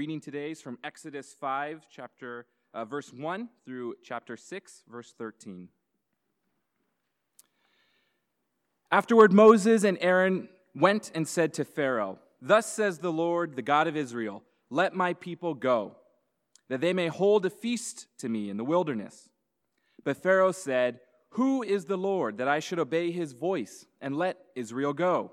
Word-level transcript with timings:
reading 0.00 0.18
today 0.18 0.50
is 0.50 0.62
from 0.62 0.78
Exodus 0.82 1.36
5, 1.38 1.86
chapter, 1.90 2.46
uh, 2.72 2.86
verse 2.86 3.12
1 3.12 3.50
through 3.66 3.94
chapter 4.02 4.34
6, 4.34 4.84
verse 4.90 5.12
13. 5.18 5.68
Afterward, 8.90 9.30
Moses 9.30 9.84
and 9.84 9.98
Aaron 10.00 10.48
went 10.74 11.10
and 11.14 11.28
said 11.28 11.52
to 11.52 11.66
Pharaoh, 11.66 12.18
Thus 12.40 12.64
says 12.64 13.00
the 13.00 13.12
Lord, 13.12 13.56
the 13.56 13.60
God 13.60 13.86
of 13.88 13.94
Israel, 13.94 14.42
let 14.70 14.94
my 14.94 15.12
people 15.12 15.52
go, 15.52 15.96
that 16.70 16.80
they 16.80 16.94
may 16.94 17.08
hold 17.08 17.44
a 17.44 17.50
feast 17.50 18.06
to 18.20 18.30
me 18.30 18.48
in 18.48 18.56
the 18.56 18.64
wilderness. 18.64 19.28
But 20.02 20.16
Pharaoh 20.16 20.52
said, 20.52 21.00
Who 21.32 21.62
is 21.62 21.84
the 21.84 21.98
Lord 21.98 22.38
that 22.38 22.48
I 22.48 22.60
should 22.60 22.78
obey 22.78 23.10
his 23.10 23.34
voice 23.34 23.84
and 24.00 24.16
let 24.16 24.38
Israel 24.56 24.94
go? 24.94 25.32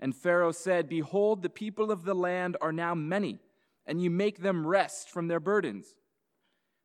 And 0.00 0.14
Pharaoh 0.14 0.52
said, 0.52 0.88
Behold, 0.88 1.42
the 1.42 1.48
people 1.48 1.90
of 1.90 2.04
the 2.04 2.14
land 2.14 2.56
are 2.60 2.72
now 2.72 2.94
many, 2.94 3.38
and 3.86 4.00
you 4.00 4.10
make 4.10 4.40
them 4.40 4.66
rest 4.66 5.10
from 5.10 5.28
their 5.28 5.40
burdens. 5.40 5.94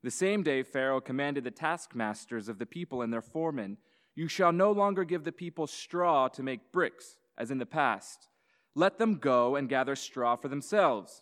The 0.04 0.12
same 0.12 0.44
day, 0.44 0.64
Pharaoh 0.64 1.00
commanded 1.00 1.44
the 1.44 1.52
taskmasters 1.52 2.50
of 2.50 2.60
the 2.60 2.66
people 2.66 3.02
and 3.02 3.14
their 3.14 3.22
foremen, 3.22 3.78
You 4.16 4.28
shall 4.28 4.52
no 4.52 4.72
longer 4.72 5.04
give 5.04 5.24
the 5.24 5.32
people 5.32 5.68
straw 5.68 6.28
to 6.30 6.44
make 6.44 6.72
bricks, 6.72 7.18
as 7.38 7.52
in 7.52 7.58
the 7.58 7.66
past. 7.66 8.28
Let 8.76 8.98
them 8.98 9.16
go 9.16 9.56
and 9.56 9.70
gather 9.70 9.96
straw 9.96 10.36
for 10.36 10.48
themselves. 10.48 11.22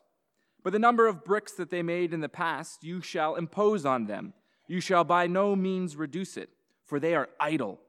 But 0.64 0.74
the 0.74 0.80
number 0.80 1.08
of 1.08 1.26
bricks 1.26 1.54
that 1.54 1.70
they 1.70 1.82
made 1.82 2.14
in 2.14 2.22
the 2.22 2.30
past, 2.30 2.84
you 2.84 3.02
shall 3.02 3.36
impose 3.36 3.86
on 3.86 4.06
them. 4.06 4.34
You 4.68 4.80
shall 4.80 5.04
by 5.04 5.28
no 5.28 5.56
means 5.56 5.96
reduce 5.96 6.38
it, 6.38 6.50
for 6.86 7.00
they 7.00 7.14
are 7.16 7.30
idle. 7.40 7.80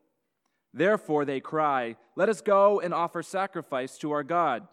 Therefore 0.74 1.24
they 1.24 1.40
cry, 1.40 1.96
Let 2.16 2.28
us 2.28 2.40
go 2.40 2.80
and 2.80 2.94
offer 2.94 3.22
sacrifice 3.22 3.98
to 3.98 4.12
our 4.12 4.22
God. 4.22 4.66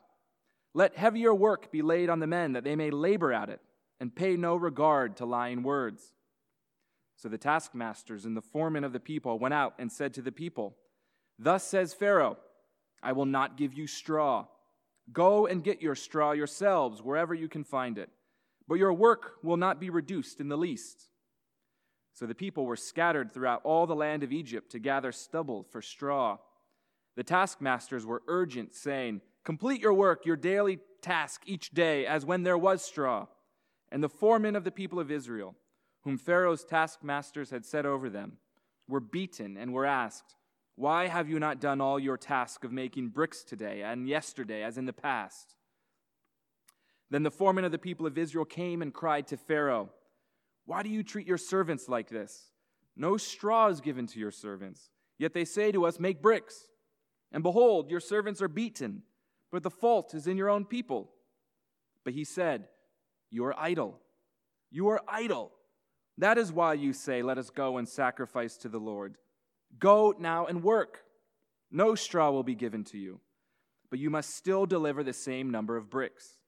Let 0.73 0.95
heavier 0.97 1.33
work 1.33 1.71
be 1.71 1.81
laid 1.81 2.09
on 2.09 2.19
the 2.19 2.27
men, 2.27 2.53
that 2.53 2.63
they 2.63 2.75
may 2.75 2.91
labor 2.91 3.33
at 3.33 3.49
it, 3.49 3.59
and 3.99 4.15
pay 4.15 4.35
no 4.35 4.55
regard 4.55 5.17
to 5.17 5.25
lying 5.25 5.63
words. 5.63 6.13
So 7.17 7.27
the 7.27 7.37
taskmasters 7.37 8.25
and 8.25 8.37
the 8.37 8.41
foremen 8.41 8.83
of 8.83 8.93
the 8.93 8.99
people 8.99 9.39
went 9.39 9.53
out 9.53 9.73
and 9.77 9.91
said 9.91 10.13
to 10.13 10.21
the 10.21 10.31
people, 10.31 10.77
Thus 11.37 11.63
says 11.63 11.93
Pharaoh, 11.93 12.37
I 13.03 13.11
will 13.11 13.25
not 13.25 13.57
give 13.57 13.73
you 13.73 13.87
straw. 13.87 14.45
Go 15.11 15.47
and 15.47 15.63
get 15.63 15.81
your 15.81 15.95
straw 15.95 16.31
yourselves 16.31 17.01
wherever 17.01 17.33
you 17.33 17.49
can 17.49 17.63
find 17.63 17.97
it, 17.97 18.09
but 18.67 18.75
your 18.75 18.93
work 18.93 19.33
will 19.43 19.57
not 19.57 19.79
be 19.79 19.89
reduced 19.89 20.39
in 20.39 20.49
the 20.49 20.57
least. 20.57 21.09
So 22.19 22.25
the 22.25 22.35
people 22.35 22.65
were 22.65 22.75
scattered 22.75 23.31
throughout 23.31 23.61
all 23.63 23.87
the 23.87 23.95
land 23.95 24.23
of 24.23 24.33
Egypt 24.33 24.71
to 24.71 24.79
gather 24.79 25.13
stubble 25.13 25.63
for 25.63 25.81
straw. 25.81 26.37
The 27.15 27.23
taskmasters 27.23 28.05
were 28.05 28.23
urgent, 28.27 28.75
saying, 28.75 29.21
Complete 29.45 29.79
your 29.79 29.93
work, 29.93 30.25
your 30.25 30.35
daily 30.35 30.79
task 31.01 31.43
each 31.45 31.69
day, 31.69 32.05
as 32.05 32.25
when 32.25 32.43
there 32.43 32.57
was 32.57 32.83
straw. 32.83 33.27
And 33.89 34.03
the 34.03 34.09
foremen 34.09 34.57
of 34.57 34.65
the 34.65 34.69
people 34.69 34.99
of 34.99 35.09
Israel, 35.09 35.55
whom 36.01 36.17
Pharaoh's 36.17 36.65
taskmasters 36.65 37.51
had 37.51 37.65
set 37.65 37.85
over 37.85 38.09
them, 38.09 38.33
were 38.85 38.99
beaten 38.99 39.55
and 39.55 39.71
were 39.71 39.85
asked, 39.85 40.35
Why 40.75 41.07
have 41.07 41.29
you 41.29 41.39
not 41.39 41.61
done 41.61 41.79
all 41.79 42.01
your 42.01 42.17
task 42.17 42.65
of 42.65 42.73
making 42.73 43.11
bricks 43.11 43.45
today 43.45 43.81
and 43.81 44.09
yesterday, 44.09 44.61
as 44.61 44.77
in 44.77 44.83
the 44.83 44.91
past? 44.91 45.55
Then 47.09 47.23
the 47.23 47.31
foremen 47.31 47.63
of 47.63 47.71
the 47.71 47.77
people 47.77 48.05
of 48.05 48.17
Israel 48.17 48.43
came 48.43 48.81
and 48.81 48.93
cried 48.93 49.25
to 49.27 49.37
Pharaoh, 49.37 49.91
why 50.69 50.83
do 50.83 50.89
you 50.89 51.01
treat 51.01 51.25
your 51.25 51.39
servants 51.39 51.89
like 51.89 52.09
this? 52.09 52.51
No 52.95 53.17
straw 53.17 53.69
is 53.69 53.81
given 53.81 54.05
to 54.05 54.19
your 54.19 54.29
servants. 54.29 54.91
Yet 55.17 55.33
they 55.33 55.43
say 55.43 55.71
to 55.71 55.87
us, 55.87 55.99
Make 55.99 56.21
bricks. 56.21 56.67
And 57.31 57.41
behold, 57.41 57.89
your 57.89 57.99
servants 57.99 58.39
are 58.39 58.47
beaten, 58.47 59.01
but 59.51 59.63
the 59.63 59.71
fault 59.71 60.13
is 60.13 60.27
in 60.27 60.37
your 60.37 60.47
own 60.47 60.65
people. 60.65 61.09
But 62.05 62.13
he 62.13 62.23
said, 62.23 62.67
You 63.31 63.45
are 63.45 63.59
idle. 63.59 63.97
You 64.69 64.89
are 64.89 65.01
idle. 65.07 65.49
That 66.19 66.37
is 66.37 66.53
why 66.53 66.75
you 66.75 66.93
say, 66.93 67.23
Let 67.23 67.39
us 67.39 67.49
go 67.49 67.79
and 67.79 67.89
sacrifice 67.89 68.55
to 68.57 68.69
the 68.69 68.77
Lord. 68.77 69.15
Go 69.79 70.13
now 70.19 70.45
and 70.45 70.61
work. 70.61 70.99
No 71.71 71.95
straw 71.95 72.29
will 72.29 72.43
be 72.43 72.53
given 72.53 72.83
to 72.85 72.99
you, 72.99 73.21
but 73.89 73.97
you 73.97 74.11
must 74.11 74.35
still 74.35 74.67
deliver 74.67 75.03
the 75.03 75.13
same 75.13 75.49
number 75.49 75.77
of 75.77 75.89
bricks. 75.89 76.38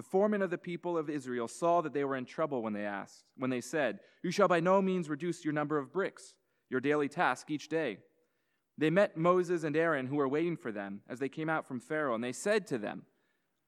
The 0.00 0.04
foremen 0.04 0.40
of 0.40 0.48
the 0.48 0.56
people 0.56 0.96
of 0.96 1.10
Israel 1.10 1.46
saw 1.46 1.82
that 1.82 1.92
they 1.92 2.04
were 2.04 2.16
in 2.16 2.24
trouble 2.24 2.62
when 2.62 2.72
they 2.72 2.86
asked, 2.86 3.26
when 3.36 3.50
they 3.50 3.60
said, 3.60 4.00
You 4.22 4.30
shall 4.30 4.48
by 4.48 4.58
no 4.58 4.80
means 4.80 5.10
reduce 5.10 5.44
your 5.44 5.52
number 5.52 5.76
of 5.76 5.92
bricks, 5.92 6.32
your 6.70 6.80
daily 6.80 7.06
task 7.06 7.50
each 7.50 7.68
day. 7.68 7.98
They 8.78 8.88
met 8.88 9.18
Moses 9.18 9.62
and 9.62 9.76
Aaron, 9.76 10.06
who 10.06 10.16
were 10.16 10.26
waiting 10.26 10.56
for 10.56 10.72
them, 10.72 11.02
as 11.06 11.18
they 11.18 11.28
came 11.28 11.50
out 11.50 11.66
from 11.66 11.80
Pharaoh, 11.80 12.14
and 12.14 12.24
they 12.24 12.32
said 12.32 12.66
to 12.68 12.78
them, 12.78 13.02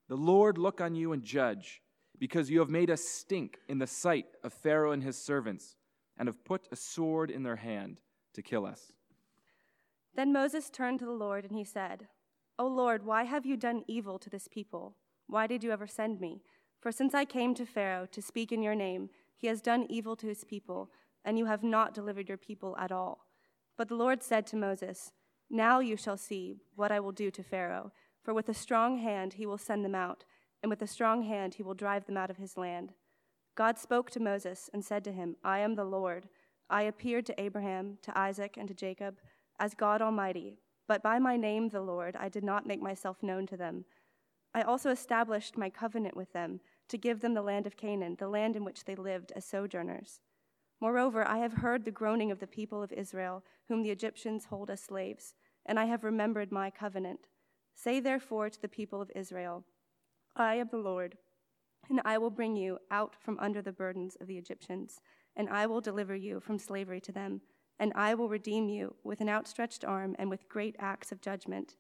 The 0.09 0.17
Lord 0.17 0.57
look 0.57 0.81
on 0.81 0.95
you 0.95 1.13
and 1.13 1.23
judge, 1.23 1.83
because 2.19 2.49
you 2.49 2.61
have 2.61 2.71
made 2.71 2.89
us 2.89 3.03
stink 3.03 3.59
in 3.69 3.79
the 3.79 3.87
sight 3.87 4.25
of 4.43 4.55
Pharaoh 4.55 4.93
and 4.93 5.03
his 5.03 5.23
servants, 5.23 5.77
and 6.17 6.29
have 6.31 6.47
put 6.47 6.67
a 6.73 6.77
sword 6.77 7.31
in 7.31 7.43
their 7.43 7.57
hand 7.57 8.01
to 8.33 8.41
kill 8.41 8.65
us. 8.65 8.91
Then 10.15 10.33
Moses 10.33 10.71
turned 10.71 11.01
to 11.01 11.05
the 11.05 11.13
Lord, 11.13 11.45
and 11.45 11.55
he 11.55 11.65
said, 11.65 12.09
O 12.59 12.67
Lord, 12.67 13.05
why 13.05 13.25
have 13.25 13.45
you 13.45 13.59
done 13.59 13.83
evil 13.87 14.19
to 14.19 14.31
this 14.31 14.49
people? 14.51 14.97
Why 15.27 15.47
did 15.47 15.63
you 15.65 15.71
ever 15.71 15.87
send 15.87 16.21
me? 16.21 16.43
For 16.81 16.93
since 16.93 17.15
I 17.15 17.25
came 17.25 17.55
to 17.55 17.67
Pharaoh 17.67 18.07
to 18.11 18.23
speak 18.23 18.53
in 18.53 18.63
your 18.63 18.75
name, 18.75 19.11
he 19.37 19.47
has 19.47 19.61
done 19.61 19.87
evil 19.89 20.17
to 20.17 20.27
his 20.27 20.45
people, 20.45 20.91
and 21.25 21.39
you 21.39 21.47
have 21.47 21.63
not 21.63 21.95
delivered 21.95 22.29
your 22.29 22.39
people 22.39 22.77
at 22.79 22.93
all. 22.93 23.27
But 23.77 23.89
the 23.89 23.95
Lord 23.95 24.23
said 24.23 24.47
to 24.49 24.57
Moses, 24.57 25.13
Now 25.49 25.81
you 25.81 25.97
shall 25.97 26.17
see 26.17 26.61
what 26.75 26.93
I 26.93 27.01
will 27.01 27.13
do 27.13 27.31
to 27.31 27.43
Pharaoh, 27.43 27.93
for 28.23 28.35
with 28.35 28.49
a 28.49 28.55
strong 28.55 28.99
hand 28.99 29.35
he 29.35 29.47
will 29.47 29.59
send 29.59 29.85
them 29.85 29.95
out, 29.95 30.25
and 30.63 30.71
with 30.71 30.83
a 30.83 30.87
strong 30.87 31.23
hand 31.23 31.55
he 31.55 31.63
will 31.63 31.75
drive 31.75 32.07
them 32.07 32.17
out 32.17 32.31
of 32.31 32.37
his 32.37 32.57
land. 32.57 32.93
God 33.55 33.79
spoke 33.79 34.11
to 34.11 34.21
Moses 34.21 34.71
and 34.73 34.85
said 34.85 35.05
to 35.05 35.13
him, 35.13 35.37
I 35.45 35.59
am 35.59 35.75
the 35.75 35.85
Lord. 35.85 36.29
I 36.71 36.83
appeared 36.83 37.27
to 37.27 37.41
Abraham, 37.41 37.99
to 38.03 38.19
Isaac, 38.19 38.57
and 38.57 38.69
to 38.69 38.75
Jacob 38.75 39.19
as 39.59 39.75
God 39.75 40.01
Almighty, 40.03 40.59
but 40.89 41.03
by 41.03 41.19
my 41.19 41.37
name, 41.37 41.69
the 41.69 41.81
Lord, 41.81 42.17
I 42.17 42.29
did 42.29 42.45
not 42.45 42.67
make 42.67 42.83
myself 42.83 43.23
known 43.23 43.47
to 43.47 43.57
them. 43.57 43.85
I 44.55 44.63
also 44.63 44.91
established 44.91 45.57
my 45.57 45.71
covenant 45.71 46.17
with 46.17 46.33
them 46.33 46.61
to 46.89 46.99
give 46.99 47.21
them 47.21 47.35
the 47.35 47.43
land 47.43 47.67
of 47.67 47.77
Canaan, 47.77 48.17
the 48.19 48.29
land 48.29 48.55
in 48.55 48.65
which 48.65 48.85
they 48.85 48.95
lived 48.95 49.33
as 49.35 49.45
sojourners. 49.45 50.21
Moreover, 50.81 51.27
I 51.27 51.39
have 51.39 51.55
heard 51.55 51.85
the 51.85 51.91
groaning 51.91 52.31
of 52.31 52.41
the 52.41 52.47
people 52.47 52.83
of 52.83 52.93
Israel, 52.93 53.45
whom 53.69 53.83
the 53.83 53.91
Egyptians 53.91 54.47
hold 54.47 54.69
as 54.69 54.81
slaves, 54.81 55.35
and 55.65 55.79
I 55.79 55.85
have 55.87 56.05
remembered 56.05 56.53
my 56.53 56.71
covenant. 56.71 57.29
Say 57.75 58.01
therefore 58.01 58.51
to 58.51 58.61
the 58.61 58.69
people 58.69 59.01
of 59.01 59.11
Israel, 59.15 59.65
I 60.37 60.57
am 60.57 60.69
the 60.71 60.79
Lord, 60.79 61.17
and 61.89 62.01
I 62.05 62.19
will 62.19 62.31
bring 62.31 62.57
you 62.57 62.79
out 62.91 63.15
from 63.19 63.39
under 63.39 63.63
the 63.63 63.73
burdens 63.73 64.17
of 64.21 64.27
the 64.27 64.39
Egyptians, 64.39 65.01
and 65.37 65.49
I 65.49 65.67
will 65.67 65.81
deliver 65.81 66.15
you 66.15 66.41
from 66.41 66.59
slavery 66.59 67.01
to 67.03 67.13
them, 67.13 67.41
and 67.79 67.93
I 67.95 68.15
will 68.15 68.29
redeem 68.29 68.69
you 68.69 68.95
with 69.03 69.21
an 69.21 69.29
outstretched 69.29 69.85
arm 69.85 70.15
and 70.19 70.29
with 70.29 70.49
great 70.49 70.77
acts 70.79 71.11
of 71.13 71.21
judgment. 71.21 71.77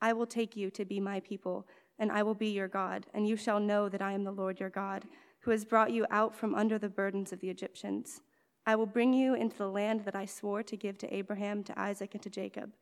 I 0.00 0.12
will 0.12 0.26
take 0.26 0.56
you 0.56 0.70
to 0.70 0.84
be 0.84 1.00
my 1.00 1.20
people 1.20 1.66
and 1.98 2.10
I 2.10 2.22
will 2.22 2.34
be 2.34 2.48
your 2.48 2.68
God, 2.68 3.06
and 3.14 3.28
you 3.28 3.36
shall 3.36 3.60
know 3.60 3.88
that 3.88 4.02
I 4.02 4.12
am 4.12 4.24
the 4.24 4.32
Lord 4.32 4.60
your 4.60 4.70
God, 4.70 5.04
who 5.40 5.50
has 5.50 5.64
brought 5.64 5.92
you 5.92 6.06
out 6.10 6.34
from 6.34 6.54
under 6.54 6.78
the 6.78 6.88
burdens 6.88 7.32
of 7.32 7.40
the 7.40 7.50
Egyptians. 7.50 8.20
I 8.66 8.76
will 8.76 8.86
bring 8.86 9.12
you 9.12 9.34
into 9.34 9.58
the 9.58 9.68
land 9.68 10.04
that 10.04 10.16
I 10.16 10.24
swore 10.24 10.62
to 10.62 10.76
give 10.76 10.96
to 10.98 11.14
Abraham, 11.14 11.62
to 11.64 11.78
Isaac, 11.78 12.14
and 12.14 12.22
to 12.22 12.30
Jacob. 12.30 12.72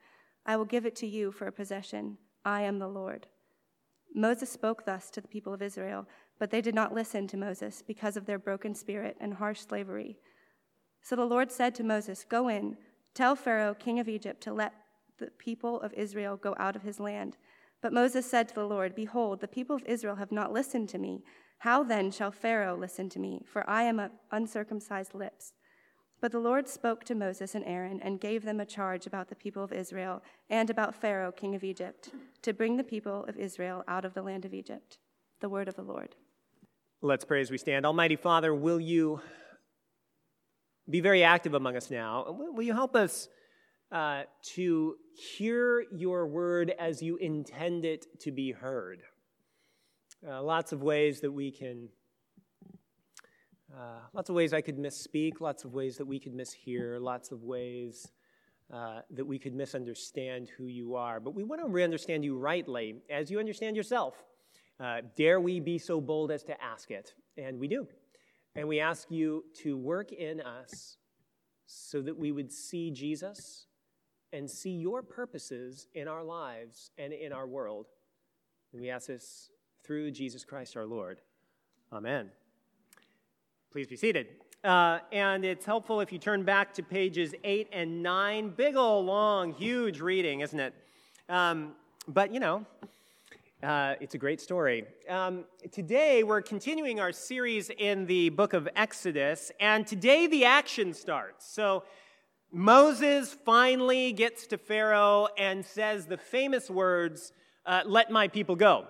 I 0.47 0.56
will 0.56 0.64
give 0.64 0.87
it 0.87 0.97
to 0.97 1.06
you 1.06 1.32
for 1.32 1.47
a 1.47 1.53
possession. 1.53 2.19
I 2.44 2.62
am 2.62 2.79
the 2.79 2.88
Lord. 2.88 3.26
Moses 4.14 4.50
spoke 4.50 4.85
thus 4.85 5.11
to 5.11 5.20
the 5.20 5.29
people 5.29 5.53
of 5.53 5.62
Israel, 5.62 6.06
but 6.38 6.50
they 6.50 6.61
did 6.61 6.75
not 6.75 6.94
listen 6.94 7.26
to 7.29 7.37
Moses 7.37 7.82
because 7.87 8.17
of 8.17 8.26
their 8.26 8.38
broken 8.38 8.75
spirit 8.75 9.17
and 9.20 9.35
harsh 9.35 9.61
slavery. 9.61 10.19
So 11.03 11.17
the 11.17 11.25
Lord 11.25 11.50
said 11.50 11.75
to 11.76 11.85
Moses, 11.85 12.25
Go 12.29 12.49
in, 12.49 12.76
tell 13.15 13.35
Pharaoh, 13.35 13.75
king 13.75 13.99
of 13.99 14.08
Egypt, 14.08 14.41
to 14.43 14.53
let 14.53 14.75
the 15.19 15.26
people 15.26 15.81
of 15.81 15.93
Israel 15.94 16.37
go 16.37 16.55
out 16.58 16.76
of 16.76 16.82
his 16.82 17.00
land 17.00 17.37
but 17.82 17.93
Moses 17.93 18.25
said 18.25 18.49
to 18.49 18.55
the 18.55 18.64
Lord, 18.67 18.94
Behold, 18.94 19.40
the 19.40 19.49
people 19.49 19.76
of 19.76 19.84
Israel 19.84 20.17
have 20.17 20.32
not 20.32 20.52
listened 20.52 20.88
to 20.90 20.99
me. 20.99 21.25
How 21.58 21.82
then 21.82 22.11
shall 22.11 22.31
Pharaoh 22.31 22.76
listen 22.76 23.08
to 23.11 23.19
me? 23.19 23.43
For 23.44 23.69
I 23.69 23.82
am 23.82 24.00
of 24.00 24.12
uncircumcised 24.31 25.14
lips. 25.14 25.52
But 26.20 26.32
the 26.32 26.38
Lord 26.38 26.69
spoke 26.69 27.05
to 27.05 27.17
Moses 27.17 27.55
and 27.55 27.64
Aaron 27.64 28.00
and 28.00 28.20
gave 28.20 28.44
them 28.44 28.61
a 28.61 28.67
charge 28.67 29.06
about 29.06 29.29
the 29.29 29.34
people 29.34 29.64
of 29.64 29.73
Israel 29.73 30.23
and 30.49 30.70
about 30.70 30.94
Pharaoh, 30.94 31.32
king 31.32 31.55
of 31.56 31.64
Egypt, 31.64 32.11
to 32.43 32.52
bring 32.52 32.76
the 32.76 32.84
people 32.84 33.25
of 33.25 33.37
Israel 33.37 33.82
out 33.88 34.05
of 34.05 34.14
the 34.14 34.23
land 34.23 34.44
of 34.44 34.55
Egypt. 34.55 34.99
The 35.40 35.49
word 35.49 35.67
of 35.67 35.75
the 35.75 35.82
Lord. 35.82 36.14
Let's 37.00 37.25
pray 37.25 37.40
as 37.40 37.50
we 37.50 37.58
stand. 37.58 37.84
Almighty 37.84 38.14
Father, 38.14 38.55
will 38.55 38.79
you 38.81 39.20
be 40.88 41.00
very 41.00 41.23
active 41.23 41.55
among 41.55 41.76
us 41.76 41.90
now. 41.90 42.26
Will 42.29 42.62
you 42.62 42.75
help 42.75 42.96
us 42.96 43.29
uh, 43.93 44.23
to 44.55 44.97
hear 45.15 45.85
your 45.93 46.27
word 46.27 46.73
as 46.79 47.03
you 47.03 47.17
intend 47.19 47.85
it 47.85 48.06
to 48.21 48.33
be 48.33 48.50
heard? 48.50 49.03
Uh, 50.27 50.43
lots 50.43 50.73
of 50.73 50.83
ways 50.83 51.21
that 51.21 51.31
we 51.31 51.50
can, 51.50 51.89
uh, 53.77 53.99
lots 54.15 54.31
of 54.31 54.35
ways 54.35 54.55
I 54.55 54.62
could 54.62 54.79
misspeak, 54.79 55.41
lots 55.41 55.65
of 55.65 55.75
ways 55.75 55.99
that 55.99 56.06
we 56.06 56.19
could 56.19 56.33
mishear, 56.33 57.00
lots 57.00 57.33
of 57.33 57.43
ways 57.43 58.11
uh, 58.73 59.00
that 59.11 59.27
we 59.27 59.39
could 59.39 59.55
misunderstand 59.55 60.49
who 60.56 60.67
you 60.67 60.94
are. 60.94 61.21
But 61.21 61.35
we 61.35 61.44
want 61.44 61.61
to 61.61 61.83
understand 61.83 62.25
you 62.25 62.39
rightly 62.39 62.97
as 63.11 63.31
you 63.31 63.39
understand 63.39 63.77
yourself. 63.77 64.15
Uh, 64.81 65.03
dare 65.17 65.41
we 65.41 65.61
be 65.61 65.79
so 65.79 66.00
bold 66.00 66.31
as 66.31 66.43
to 66.44 66.62
ask 66.62 66.91
it? 66.91 67.15
And 67.37 67.59
we 67.59 67.69
do. 67.69 67.87
And 68.55 68.67
we 68.67 68.81
ask 68.81 69.11
you 69.11 69.44
to 69.62 69.77
work 69.77 70.12
in 70.12 70.41
us 70.41 70.97
so 71.67 72.00
that 72.03 72.17
we 72.17 72.33
would 72.33 72.50
see 72.50 72.91
Jesus 72.91 73.67
and 74.32 74.50
see 74.50 74.70
your 74.70 75.02
purposes 75.02 75.87
in 75.94 76.08
our 76.08 76.25
lives 76.25 76.90
and 76.99 77.12
in 77.12 77.32
our 77.32 77.46
world. 77.46 77.87
And 78.73 78.81
we 78.81 78.90
ask 78.90 79.06
this 79.06 79.50
through 79.84 80.11
Jesus 80.12 80.44
Christ 80.44 80.76
our 80.76 80.87
Lord. 80.87 81.20
Amen. 81.93 82.31
Please 83.70 83.87
be 83.87 83.96
seated. 83.96 84.29
Uh, 84.64 85.00
and 85.11 85.44
it's 85.44 85.67
helpful 85.67 86.00
if 86.00 86.12
you 86.12 86.19
turn 86.19 86.44
back 86.44 86.73
to 86.75 86.82
pages 86.82 87.34
8 87.43 87.69
and 87.73 88.02
9. 88.02 88.50
Big 88.50 88.76
old, 88.76 89.06
long, 89.06 89.52
huge 89.52 90.00
reading, 90.00 90.40
isn't 90.40 90.61
it? 90.61 90.75
Um, 91.29 91.73
but, 92.06 92.32
you 92.32 92.40
know, 92.40 92.64
uh, 93.62 93.94
it's 94.00 94.14
a 94.14 94.19
great 94.19 94.40
story. 94.40 94.84
Um, 95.08 95.44
today, 95.70 96.23
we're 96.23 96.43
continuing 96.43 97.00
our 97.00 97.12
series 97.12 97.70
in 97.70 98.06
the 98.06 98.29
book 98.31 98.55
of 98.55 98.69
Exodus, 98.75 99.52
and 99.61 99.87
today 99.87 100.26
the 100.26 100.44
action 100.44 100.93
starts. 100.93 101.46
So, 101.46 101.84
Moses 102.52 103.34
finally 103.46 104.12
gets 104.12 104.46
to 104.49 104.58
Pharaoh 104.58 105.28
and 105.38 105.64
says 105.64 106.06
the 106.06 106.19
famous 106.19 106.69
words, 106.69 107.32
uh, 107.64 107.82
Let 107.87 108.10
my 108.10 108.28
people 108.28 108.56
go. 108.56 108.87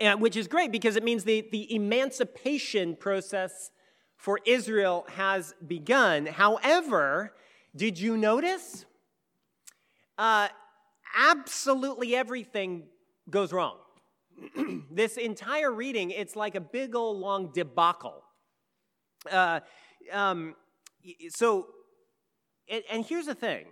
And, 0.00 0.20
which 0.20 0.36
is 0.36 0.46
great 0.46 0.70
because 0.70 0.94
it 0.94 1.02
means 1.02 1.24
the, 1.24 1.48
the 1.50 1.74
emancipation 1.74 2.94
process 2.96 3.70
for 4.16 4.38
Israel 4.46 5.06
has 5.14 5.54
begun. 5.66 6.26
However, 6.26 7.32
did 7.74 7.98
you 7.98 8.16
notice? 8.16 8.84
Uh, 10.16 10.48
absolutely 11.16 12.14
everything 12.14 12.84
goes 13.28 13.52
wrong. 13.52 13.78
this 14.90 15.16
entire 15.16 15.72
reading, 15.72 16.10
it's 16.10 16.36
like 16.36 16.54
a 16.54 16.60
big 16.60 16.94
old 16.94 17.18
long 17.18 17.50
debacle. 17.52 18.22
Uh, 19.30 19.60
um, 20.12 20.54
so, 21.30 21.66
and, 22.70 22.82
and 22.90 23.04
here's 23.04 23.26
the 23.26 23.34
thing. 23.34 23.66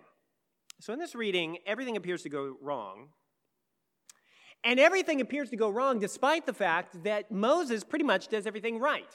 So, 0.81 0.93
in 0.93 0.99
this 0.99 1.15
reading, 1.15 1.59
everything 1.67 1.97
appears 1.97 2.23
to 2.23 2.29
go 2.29 2.57
wrong. 2.61 3.09
And 4.65 4.81
everything 4.81 5.21
appears 5.21 5.51
to 5.51 5.57
go 5.57 5.69
wrong 5.69 5.99
despite 5.99 6.47
the 6.47 6.55
fact 6.55 7.05
that 7.05 7.31
Moses 7.31 7.85
pretty 7.85 8.05
much 8.05 8.29
does 8.29 8.47
everything 8.47 8.79
right. 8.79 9.11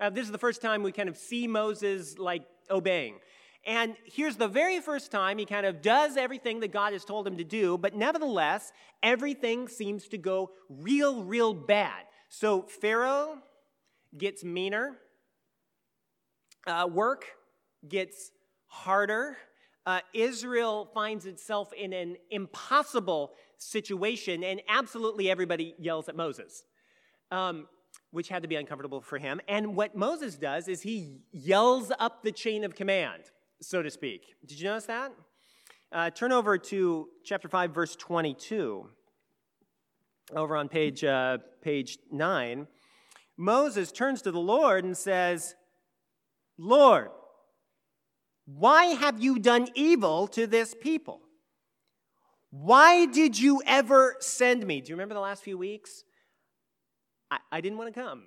Uh, 0.00 0.10
this 0.10 0.24
is 0.24 0.32
the 0.32 0.38
first 0.38 0.62
time 0.62 0.82
we 0.82 0.92
kind 0.92 1.08
of 1.08 1.16
see 1.16 1.48
Moses 1.48 2.18
like 2.18 2.42
obeying. 2.70 3.16
And 3.64 3.96
here's 4.04 4.36
the 4.36 4.48
very 4.48 4.80
first 4.80 5.10
time 5.10 5.38
he 5.38 5.44
kind 5.44 5.66
of 5.66 5.82
does 5.82 6.16
everything 6.16 6.60
that 6.60 6.72
God 6.72 6.92
has 6.92 7.04
told 7.04 7.26
him 7.26 7.36
to 7.36 7.44
do, 7.44 7.78
but 7.78 7.94
nevertheless, 7.94 8.72
everything 9.02 9.68
seems 9.68 10.08
to 10.08 10.18
go 10.18 10.50
real, 10.68 11.22
real 11.22 11.54
bad. 11.54 12.04
So 12.28 12.62
Pharaoh 12.62 13.38
gets 14.16 14.42
meaner, 14.42 14.96
uh, 16.66 16.88
work 16.90 17.26
gets 17.88 18.30
harder. 18.72 19.36
Uh, 19.84 20.00
Israel 20.14 20.88
finds 20.94 21.26
itself 21.26 21.72
in 21.72 21.92
an 21.92 22.16
impossible 22.30 23.32
situation, 23.58 24.44
and 24.44 24.62
absolutely 24.68 25.30
everybody 25.30 25.74
yells 25.78 26.08
at 26.08 26.16
Moses. 26.16 26.64
Um, 27.30 27.66
which 28.10 28.28
had 28.28 28.42
to 28.42 28.48
be 28.48 28.56
uncomfortable 28.56 29.00
for 29.00 29.18
him. 29.18 29.40
And 29.48 29.74
what 29.74 29.96
Moses 29.96 30.34
does 30.34 30.68
is 30.68 30.82
he 30.82 31.22
yells 31.32 31.90
up 31.98 32.22
the 32.22 32.32
chain 32.32 32.62
of 32.62 32.74
command 32.74 33.22
so 33.62 33.82
to 33.82 33.90
speak. 33.90 34.34
Did 34.44 34.58
you 34.58 34.66
notice 34.66 34.86
that? 34.86 35.12
Uh, 35.90 36.10
turn 36.10 36.32
over 36.32 36.58
to 36.58 37.08
chapter 37.24 37.48
5, 37.48 37.74
verse 37.74 37.96
22. 37.96 38.88
Over 40.34 40.56
on 40.56 40.68
page, 40.68 41.04
uh, 41.04 41.38
page 41.60 41.98
9. 42.10 42.66
Moses 43.36 43.92
turns 43.92 44.22
to 44.22 44.30
the 44.30 44.40
Lord 44.40 44.84
and 44.84 44.96
says, 44.96 45.54
Lord, 46.58 47.08
why 48.44 48.86
have 48.86 49.22
you 49.22 49.38
done 49.38 49.68
evil 49.74 50.26
to 50.28 50.46
this 50.46 50.74
people? 50.80 51.20
Why 52.50 53.06
did 53.06 53.38
you 53.38 53.62
ever 53.66 54.16
send 54.20 54.66
me? 54.66 54.80
Do 54.80 54.90
you 54.90 54.94
remember 54.94 55.14
the 55.14 55.20
last 55.20 55.42
few 55.42 55.56
weeks? 55.56 56.04
I, 57.30 57.38
I 57.50 57.60
didn't 57.60 57.78
want 57.78 57.94
to 57.94 58.00
come. 58.00 58.24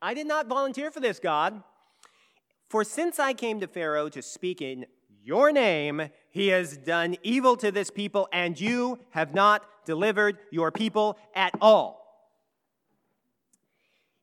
I 0.00 0.14
did 0.14 0.26
not 0.26 0.46
volunteer 0.46 0.90
for 0.90 1.00
this, 1.00 1.18
God. 1.18 1.62
For 2.68 2.84
since 2.84 3.18
I 3.18 3.32
came 3.32 3.60
to 3.60 3.66
Pharaoh 3.66 4.08
to 4.10 4.22
speak 4.22 4.62
in 4.62 4.86
your 5.22 5.50
name, 5.50 6.10
he 6.30 6.48
has 6.48 6.76
done 6.76 7.16
evil 7.22 7.56
to 7.56 7.72
this 7.72 7.90
people, 7.90 8.28
and 8.32 8.58
you 8.60 9.00
have 9.10 9.34
not 9.34 9.62
delivered 9.86 10.38
your 10.50 10.70
people 10.70 11.18
at 11.34 11.52
all. 11.60 11.98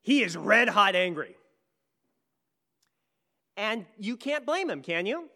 He 0.02 0.24
is 0.24 0.38
red 0.38 0.70
hot 0.70 0.96
angry. 0.96 1.36
And 3.58 3.86
you 3.98 4.18
can't 4.18 4.46
blame 4.46 4.70
him, 4.70 4.82
can 4.82 5.06
you? 5.06 5.30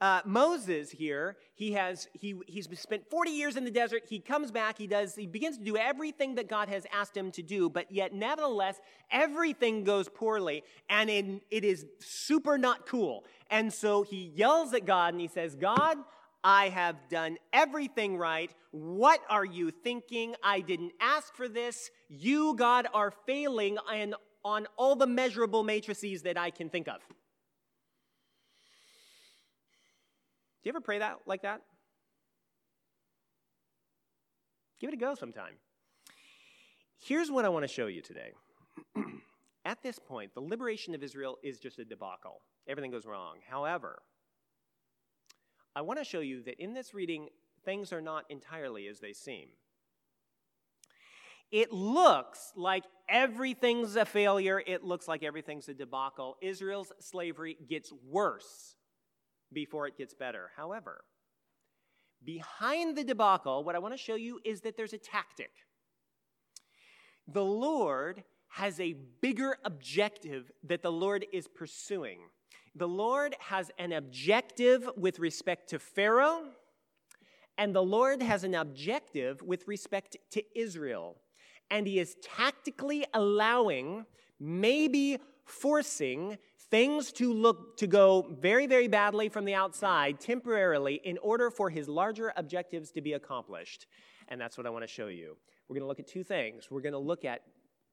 Uh, 0.00 0.20
Moses 0.24 0.90
here, 0.90 1.36
he 1.54 1.72
has 1.72 2.08
he, 2.12 2.34
he's 2.46 2.68
spent 2.78 3.08
40 3.08 3.30
years 3.30 3.56
in 3.56 3.64
the 3.64 3.70
desert. 3.70 4.02
He 4.08 4.18
comes 4.18 4.50
back, 4.50 4.76
he 4.76 4.86
does, 4.86 5.14
he 5.14 5.26
begins 5.26 5.56
to 5.56 5.64
do 5.64 5.76
everything 5.76 6.34
that 6.34 6.48
God 6.48 6.68
has 6.68 6.84
asked 6.92 7.16
him 7.16 7.30
to 7.30 7.42
do, 7.42 7.70
but 7.70 7.90
yet 7.90 8.12
nevertheless, 8.12 8.80
everything 9.10 9.84
goes 9.84 10.08
poorly, 10.08 10.64
and 10.90 11.08
it, 11.08 11.42
it 11.50 11.64
is 11.64 11.86
super 12.00 12.58
not 12.58 12.86
cool. 12.86 13.24
And 13.50 13.72
so 13.72 14.02
he 14.02 14.32
yells 14.34 14.74
at 14.74 14.84
God 14.84 15.14
and 15.14 15.20
he 15.20 15.28
says, 15.28 15.54
God, 15.54 15.96
I 16.42 16.68
have 16.68 16.96
done 17.08 17.38
everything 17.52 18.18
right. 18.18 18.52
What 18.72 19.20
are 19.30 19.44
you 19.46 19.70
thinking? 19.70 20.34
I 20.42 20.60
didn't 20.60 20.92
ask 21.00 21.34
for 21.34 21.48
this. 21.48 21.90
You, 22.10 22.54
God, 22.56 22.86
are 22.92 23.12
failing 23.26 23.78
on 24.44 24.66
all 24.76 24.94
the 24.94 25.06
measurable 25.06 25.62
matrices 25.62 26.22
that 26.22 26.36
I 26.36 26.50
can 26.50 26.68
think 26.68 26.88
of. 26.88 27.00
Do 30.62 30.68
you 30.68 30.72
ever 30.72 30.80
pray 30.80 30.98
that 30.98 31.18
like 31.26 31.42
that? 31.42 31.62
Give 34.80 34.88
it 34.88 34.94
a 34.94 34.98
go 34.98 35.14
sometime. 35.14 35.54
Here's 37.02 37.30
what 37.30 37.44
I 37.44 37.48
want 37.48 37.64
to 37.64 37.68
show 37.68 37.86
you 37.86 38.00
today. 38.00 38.32
At 39.64 39.82
this 39.82 39.98
point, 39.98 40.34
the 40.34 40.40
liberation 40.40 40.94
of 40.94 41.02
Israel 41.02 41.38
is 41.42 41.58
just 41.58 41.78
a 41.78 41.84
debacle. 41.84 42.40
Everything 42.66 42.90
goes 42.90 43.06
wrong. 43.06 43.36
However, 43.48 44.02
I 45.76 45.82
want 45.82 45.98
to 45.98 46.04
show 46.04 46.20
you 46.20 46.42
that 46.44 46.62
in 46.62 46.72
this 46.72 46.94
reading, 46.94 47.28
things 47.64 47.92
are 47.92 48.00
not 48.00 48.24
entirely 48.30 48.86
as 48.86 49.00
they 49.00 49.12
seem. 49.12 49.48
It 51.54 51.72
looks 51.72 52.52
like 52.56 52.82
everything's 53.08 53.94
a 53.94 54.04
failure. 54.04 54.60
It 54.66 54.82
looks 54.82 55.06
like 55.06 55.22
everything's 55.22 55.68
a 55.68 55.72
debacle. 55.74 56.36
Israel's 56.42 56.90
slavery 56.98 57.56
gets 57.68 57.92
worse 58.10 58.74
before 59.52 59.86
it 59.86 59.96
gets 59.96 60.14
better. 60.14 60.50
However, 60.56 61.04
behind 62.24 62.96
the 62.96 63.04
debacle, 63.04 63.62
what 63.62 63.76
I 63.76 63.78
want 63.78 63.94
to 63.94 63.98
show 63.98 64.16
you 64.16 64.40
is 64.44 64.62
that 64.62 64.76
there's 64.76 64.94
a 64.94 64.98
tactic. 64.98 65.52
The 67.28 67.44
Lord 67.44 68.24
has 68.48 68.80
a 68.80 68.96
bigger 69.22 69.56
objective 69.64 70.50
that 70.64 70.82
the 70.82 70.90
Lord 70.90 71.24
is 71.32 71.46
pursuing. 71.46 72.18
The 72.74 72.88
Lord 72.88 73.36
has 73.38 73.70
an 73.78 73.92
objective 73.92 74.90
with 74.96 75.20
respect 75.20 75.70
to 75.70 75.78
Pharaoh, 75.78 76.46
and 77.56 77.72
the 77.72 77.84
Lord 77.84 78.22
has 78.22 78.42
an 78.42 78.56
objective 78.56 79.40
with 79.40 79.68
respect 79.68 80.16
to 80.32 80.42
Israel. 80.58 81.18
And 81.70 81.86
He 81.86 81.98
is 81.98 82.16
tactically 82.22 83.04
allowing, 83.14 84.06
maybe 84.38 85.18
forcing 85.44 86.38
things 86.70 87.12
to 87.12 87.32
look 87.32 87.76
to 87.76 87.86
go 87.86 88.26
very 88.40 88.66
very 88.66 88.88
badly 88.88 89.28
from 89.28 89.44
the 89.44 89.54
outside 89.54 90.18
temporarily 90.18 91.00
in 91.04 91.18
order 91.18 91.50
for 91.50 91.68
his 91.68 91.88
larger 91.88 92.32
objectives 92.36 92.90
to 92.90 93.00
be 93.00 93.12
accomplished. 93.12 93.86
And 94.28 94.40
that's 94.40 94.56
what 94.56 94.66
i 94.66 94.70
want 94.70 94.82
to 94.82 94.88
show 94.88 95.08
you. 95.08 95.36
We're 95.68 95.74
going 95.74 95.84
to 95.84 95.88
look 95.88 96.00
at 96.00 96.06
two 96.06 96.24
things. 96.24 96.70
We're 96.70 96.80
going 96.80 96.92
to 96.92 96.98
look 96.98 97.24
at 97.24 97.42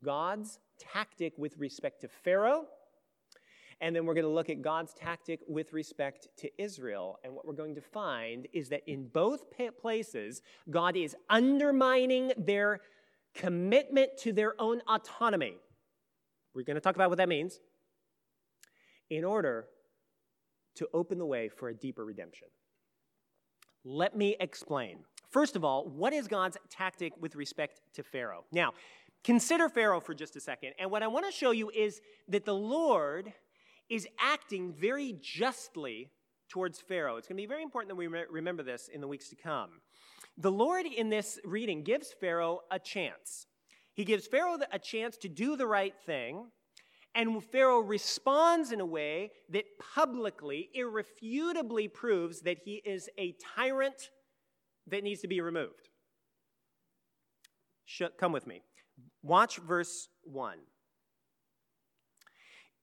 god's 0.04 0.60
tactic 0.80 1.34
with 1.38 1.58
respect 1.58 2.01
to 2.01 2.08
pharaoh 2.08 2.66
and 3.82 3.96
then 3.96 4.06
we're 4.06 4.13
going 4.13 4.25
to 4.25 4.32
look 4.32 4.51
at 4.51 4.62
God's 4.62 4.94
tactic 4.94 5.40
with 5.48 5.74
respect 5.74 6.28
to 6.38 6.51
Israel. 6.62 7.18
And 7.24 7.34
what 7.34 7.48
we're 7.48 7.54
going 7.54 7.74
to 7.74 7.82
find 7.82 8.48
is 8.54 8.70
that 8.70 8.84
in 8.86 9.08
both 9.08 9.46
places, 9.82 10.44
God 10.70 10.96
is 10.96 11.16
undermining 11.32 12.32
their 12.38 12.82
commitment 13.34 14.18
to 14.20 14.34
their 14.34 14.54
own 14.60 14.82
autonomy. 14.88 15.56
We're 16.54 16.64
going 16.64 16.76
to 16.76 16.82
talk 16.82 16.96
about 16.96 17.10
what 17.10 17.18
that 17.18 17.30
means. 17.30 17.60
in 19.12 19.26
order 19.26 19.68
to 20.76 20.88
open 20.94 21.20
the 21.20 21.26
way 21.26 21.50
for 21.50 21.70
a 21.70 21.74
deeper 21.76 22.04
redemption. 22.04 22.48
Let 23.84 24.16
me 24.16 24.38
explain. 24.40 25.00
First 25.30 25.56
of 25.56 25.64
all, 25.66 25.86
what 25.86 26.14
is 26.14 26.28
God's 26.28 26.58
tactic 26.70 27.14
with 27.20 27.36
respect 27.36 27.82
to 27.96 28.04
Pharaoh? 28.04 28.46
Now, 28.52 28.72
consider 29.24 29.70
Pharaoh 29.70 30.00
for 30.00 30.14
just 30.14 30.36
a 30.38 30.40
second. 30.40 30.74
And 30.80 30.90
what 30.90 31.04
I 31.04 31.08
want 31.08 31.26
to 31.26 31.32
show 31.32 31.52
you 31.52 31.70
is 31.72 32.02
that 32.30 32.46
the 32.46 32.56
Lord 32.56 33.34
is 33.90 34.08
acting 34.18 34.74
very 34.74 35.18
justly 35.22 36.10
towards 36.48 36.80
Pharaoh. 36.80 37.18
It's 37.18 37.28
going 37.28 37.38
to 37.38 37.44
be 37.44 37.48
very 37.48 37.64
important 37.64 37.90
that 37.90 37.96
we 37.96 38.08
remember 38.08 38.64
this 38.64 38.90
in 38.92 39.02
the 39.02 39.08
weeks 39.08 39.30
to 39.30 39.36
come. 39.36 39.82
The 40.41 40.51
Lord 40.51 40.88
in 40.88 41.10
this 41.10 41.39
reading 41.43 41.83
gives 41.83 42.12
Pharaoh 42.19 42.62
a 42.71 42.79
chance. 42.79 43.45
He 43.93 44.03
gives 44.03 44.25
Pharaoh 44.25 44.57
a 44.71 44.79
chance 44.79 45.15
to 45.17 45.29
do 45.29 45.55
the 45.55 45.67
right 45.67 45.93
thing, 46.03 46.48
and 47.13 47.43
Pharaoh 47.43 47.81
responds 47.81 48.71
in 48.71 48.79
a 48.79 48.86
way 48.86 49.29
that 49.50 49.65
publicly, 49.93 50.69
irrefutably 50.74 51.89
proves 51.89 52.41
that 52.41 52.57
he 52.65 52.81
is 52.83 53.07
a 53.19 53.36
tyrant 53.55 54.10
that 54.88 55.03
needs 55.03 55.21
to 55.21 55.27
be 55.27 55.41
removed. 55.41 55.89
Come 58.17 58.31
with 58.31 58.48
me. 58.48 58.63
Watch 59.21 59.57
verse 59.57 60.07
1. 60.24 60.57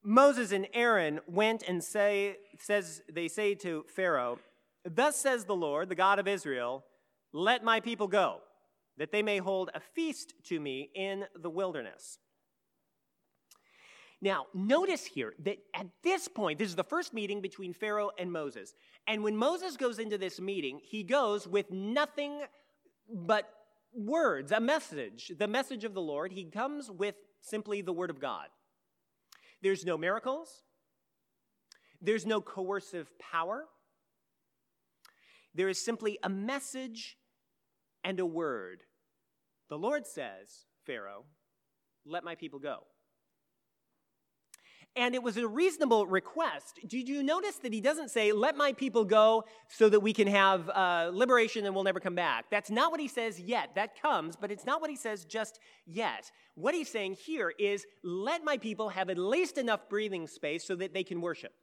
Moses 0.01 0.53
and 0.53 0.65
Aaron 0.73 1.19
went 1.27 1.63
and 1.67 1.83
say, 1.83 2.37
says, 2.57 3.01
they 3.11 3.27
say 3.27 3.53
to 3.55 3.83
Pharaoh, 3.93 4.39
Thus 4.85 5.17
says 5.17 5.43
the 5.43 5.55
Lord, 5.55 5.89
the 5.89 5.95
God 5.95 6.19
of 6.19 6.27
Israel, 6.27 6.85
let 7.33 7.63
my 7.63 7.79
people 7.79 8.07
go, 8.07 8.39
that 8.97 9.11
they 9.11 9.21
may 9.21 9.37
hold 9.37 9.69
a 9.73 9.79
feast 9.79 10.33
to 10.45 10.59
me 10.59 10.89
in 10.95 11.25
the 11.35 11.49
wilderness. 11.49 12.19
Now, 14.21 14.47
notice 14.53 15.05
here 15.05 15.33
that 15.43 15.59
at 15.73 15.87
this 16.03 16.27
point, 16.27 16.59
this 16.59 16.67
is 16.67 16.75
the 16.75 16.83
first 16.83 17.13
meeting 17.13 17.39
between 17.39 17.73
Pharaoh 17.73 18.11
and 18.19 18.31
Moses. 18.31 18.73
And 19.07 19.23
when 19.23 19.37
Moses 19.37 19.77
goes 19.77 19.97
into 19.97 20.17
this 20.17 20.41
meeting, 20.41 20.81
he 20.83 21.03
goes 21.03 21.47
with 21.47 21.71
nothing 21.71 22.41
but 23.09 23.49
words, 23.93 24.51
a 24.51 24.59
message, 24.59 25.31
the 25.37 25.47
message 25.47 25.85
of 25.85 25.93
the 25.93 26.01
Lord. 26.01 26.33
He 26.33 26.43
comes 26.43 26.91
with 26.91 27.15
simply 27.41 27.81
the 27.81 27.93
word 27.93 28.09
of 28.09 28.19
God. 28.19 28.47
There's 29.61 29.85
no 29.85 29.97
miracles, 29.97 30.63
there's 32.01 32.25
no 32.25 32.41
coercive 32.41 33.09
power. 33.19 33.65
There 35.55 35.69
is 35.69 35.83
simply 35.83 36.19
a 36.23 36.29
message 36.29 37.17
and 38.03 38.19
a 38.19 38.25
word. 38.25 38.83
The 39.69 39.77
Lord 39.77 40.05
says, 40.07 40.65
Pharaoh, 40.85 41.25
let 42.05 42.23
my 42.23 42.35
people 42.35 42.59
go. 42.59 42.83
And 44.95 45.13
it 45.13 45.21
was 45.21 45.37
a 45.37 45.47
reasonable 45.47 46.07
request. 46.07 46.79
Did 46.87 47.07
you 47.07 47.21
notice 47.21 47.57
that 47.57 47.71
he 47.71 47.79
doesn't 47.79 48.09
say, 48.09 48.31
Let 48.31 48.57
my 48.57 48.73
people 48.73 49.05
go 49.05 49.45
so 49.67 49.87
that 49.87 49.99
we 49.99 50.13
can 50.13 50.27
have 50.27 50.67
uh, 50.69 51.11
liberation 51.13 51.65
and 51.65 51.75
we'll 51.75 51.83
never 51.83 51.99
come 51.99 52.15
back? 52.15 52.45
That's 52.49 52.71
not 52.71 52.91
what 52.91 52.99
he 52.99 53.07
says 53.07 53.39
yet. 53.39 53.75
That 53.75 54.01
comes, 54.01 54.35
but 54.35 54.51
it's 54.51 54.65
not 54.65 54.81
what 54.81 54.89
he 54.89 54.95
says 54.95 55.25
just 55.25 55.59
yet. 55.85 56.31
What 56.55 56.73
he's 56.73 56.89
saying 56.89 57.17
here 57.23 57.53
is, 57.59 57.85
Let 58.03 58.43
my 58.43 58.57
people 58.57 58.89
have 58.89 59.09
at 59.09 59.19
least 59.19 59.59
enough 59.59 59.87
breathing 59.89 60.25
space 60.27 60.65
so 60.65 60.75
that 60.77 60.93
they 60.93 61.03
can 61.03 61.21
worship. 61.21 61.53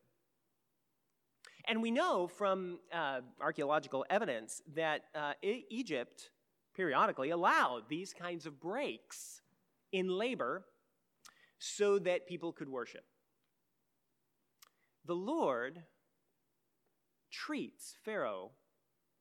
And 1.66 1.82
we 1.82 1.90
know 1.90 2.28
from 2.28 2.78
uh, 2.92 3.20
archaeological 3.40 4.04
evidence 4.08 4.62
that 4.74 5.02
uh, 5.14 5.32
Egypt 5.42 6.30
periodically 6.74 7.30
allowed 7.30 7.88
these 7.88 8.12
kinds 8.12 8.46
of 8.46 8.60
breaks 8.60 9.40
in 9.92 10.08
labor 10.08 10.64
so 11.58 11.98
that 11.98 12.28
people 12.28 12.52
could 12.52 12.68
worship. 12.68 13.04
The 15.06 15.14
Lord 15.14 15.82
treats 17.30 17.96
Pharaoh 18.04 18.52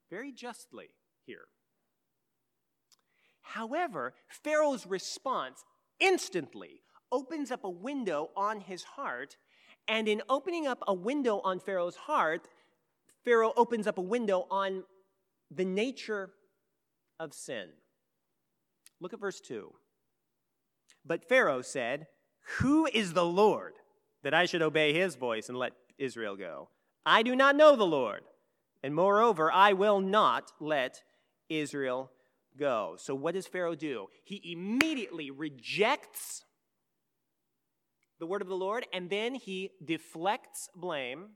very 0.10 0.32
justly 0.32 0.90
here. 1.26 1.48
However, 3.42 4.14
Pharaoh's 4.28 4.86
response 4.86 5.64
instantly 6.00 6.82
opens 7.12 7.52
up 7.52 7.64
a 7.64 7.70
window 7.70 8.32
on 8.36 8.60
his 8.60 8.84
heart, 8.84 9.38
and 9.88 10.08
in 10.08 10.22
opening 10.30 10.68
up 10.68 10.84
a 10.88 10.94
window 10.94 11.42
on 11.44 11.60
Pharaoh's 11.60 11.96
heart, 11.96 12.48
Pharaoh 13.24 13.54
opens 13.56 13.88
up 13.88 13.98
a 13.98 14.02
window 14.02 14.48
on 14.50 14.84
the 15.52 15.66
nature 15.66 16.32
of 17.20 17.34
sin. 17.34 17.70
Look 19.00 19.14
at 19.14 19.20
verse 19.20 19.40
2. 19.40 19.74
But 21.06 21.28
Pharaoh 21.28 21.62
said, 21.62 22.08
Who 22.60 22.88
is 22.88 23.14
the 23.14 23.26
Lord 23.26 23.74
that 24.26 24.34
I 24.34 24.46
should 24.46 24.64
obey 24.64 24.92
his 24.92 25.16
voice 25.16 25.50
and 25.50 25.58
let 25.58 25.74
Israel 26.00 26.36
go. 26.36 26.70
I 27.06 27.22
do 27.22 27.36
not 27.36 27.56
know 27.56 27.76
the 27.76 27.86
Lord, 27.86 28.24
and 28.84 28.94
moreover, 28.94 29.52
I 29.52 29.74
will 29.74 30.00
not 30.00 30.52
let 30.60 31.04
Israel 31.48 32.12
go. 32.58 32.96
So, 32.98 33.14
what 33.14 33.36
does 33.36 33.46
Pharaoh 33.46 33.76
do? 33.76 34.08
He 34.24 34.42
immediately 34.52 35.30
rejects 35.30 36.44
the 38.20 38.26
word 38.26 38.42
of 38.42 38.48
the 38.48 38.56
Lord, 38.56 38.86
and 38.94 39.10
then 39.10 39.36
he 39.36 39.72
deflects 39.84 40.70
blame, 40.76 41.30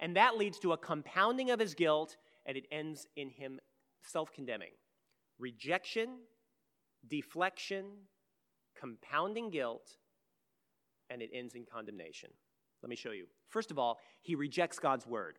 and 0.00 0.16
that 0.16 0.36
leads 0.36 0.58
to 0.60 0.72
a 0.72 0.76
compounding 0.76 1.50
of 1.50 1.60
his 1.60 1.74
guilt, 1.74 2.16
and 2.46 2.56
it 2.56 2.64
ends 2.70 3.06
in 3.16 3.30
him 3.30 3.60
self 4.02 4.32
condemning. 4.32 4.72
Rejection, 5.38 6.18
deflection, 7.08 7.86
compounding 8.78 9.50
guilt, 9.50 9.96
and 11.10 11.22
it 11.22 11.30
ends 11.32 11.54
in 11.54 11.64
condemnation. 11.70 12.30
Let 12.82 12.90
me 12.90 12.96
show 12.96 13.12
you. 13.12 13.26
First 13.48 13.70
of 13.70 13.78
all, 13.78 13.98
he 14.22 14.34
rejects 14.34 14.78
God's 14.78 15.06
word. 15.06 15.38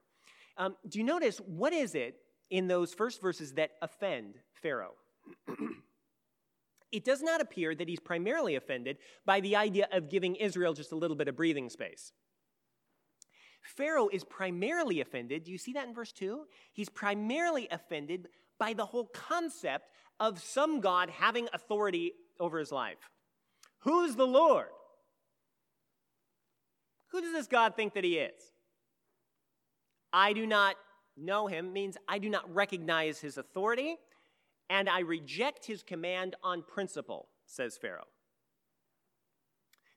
Um, 0.58 0.76
do 0.88 1.00
you 1.00 1.06
notice 1.06 1.38
what 1.38 1.74
is 1.74 1.96
it 1.96 2.16
in 2.50 2.68
those 2.68 2.94
first 2.94 3.22
verses 3.22 3.54
that 3.54 3.72
offend 3.82 4.36
Pharaoh? 4.62 4.96
it 6.96 7.04
does 7.04 7.22
not 7.22 7.42
appear 7.42 7.76
that 7.76 7.90
he's 7.90 8.00
primarily 8.00 8.56
offended 8.56 8.98
by 9.26 9.42
the 9.42 9.56
idea 9.56 9.88
of 9.92 10.10
giving 10.10 10.36
Israel 10.36 10.74
just 10.74 10.92
a 10.92 10.96
little 10.96 11.18
bit 11.18 11.28
of 11.28 11.36
breathing 11.36 11.70
space. 11.70 12.12
Pharaoh 13.62 14.10
is 14.12 14.24
primarily 14.24 15.02
offended. 15.02 15.44
Do 15.44 15.52
you 15.52 15.58
see 15.58 15.74
that 15.74 15.88
in 15.88 15.94
verse 15.94 16.12
2? 16.12 16.46
He's 16.72 16.90
primarily 16.90 17.68
offended 17.70 18.28
by 18.60 18.74
the 18.74 18.86
whole 18.86 19.08
concept 19.08 19.90
of 20.20 20.42
some 20.42 20.80
God 20.80 21.10
having 21.10 21.50
authority 21.52 22.14
over 22.40 22.60
his 22.60 22.72
life. 22.72 23.10
Who's 23.80 24.16
the 24.16 24.28
Lord? 24.28 24.68
Who 27.12 27.22
does 27.22 27.34
this 27.34 27.48
God 27.48 27.76
think 27.76 27.94
that 27.96 28.04
he 28.04 28.18
is? 28.18 28.42
I 30.14 30.34
do 30.34 30.46
not 30.46 30.76
know 31.18 31.48
him 31.48 31.74
means 31.74 31.98
I 32.08 32.20
do 32.20 32.30
not 32.30 32.54
recognize 32.54 33.20
his 33.20 33.38
authority, 33.38 33.98
and 34.70 34.90
I 34.90 35.00
reject 35.00 35.66
his 35.66 35.84
command 35.84 36.36
on 36.44 36.64
principle, 36.64 37.30
says 37.46 37.78
Pharaoh. 37.78 38.08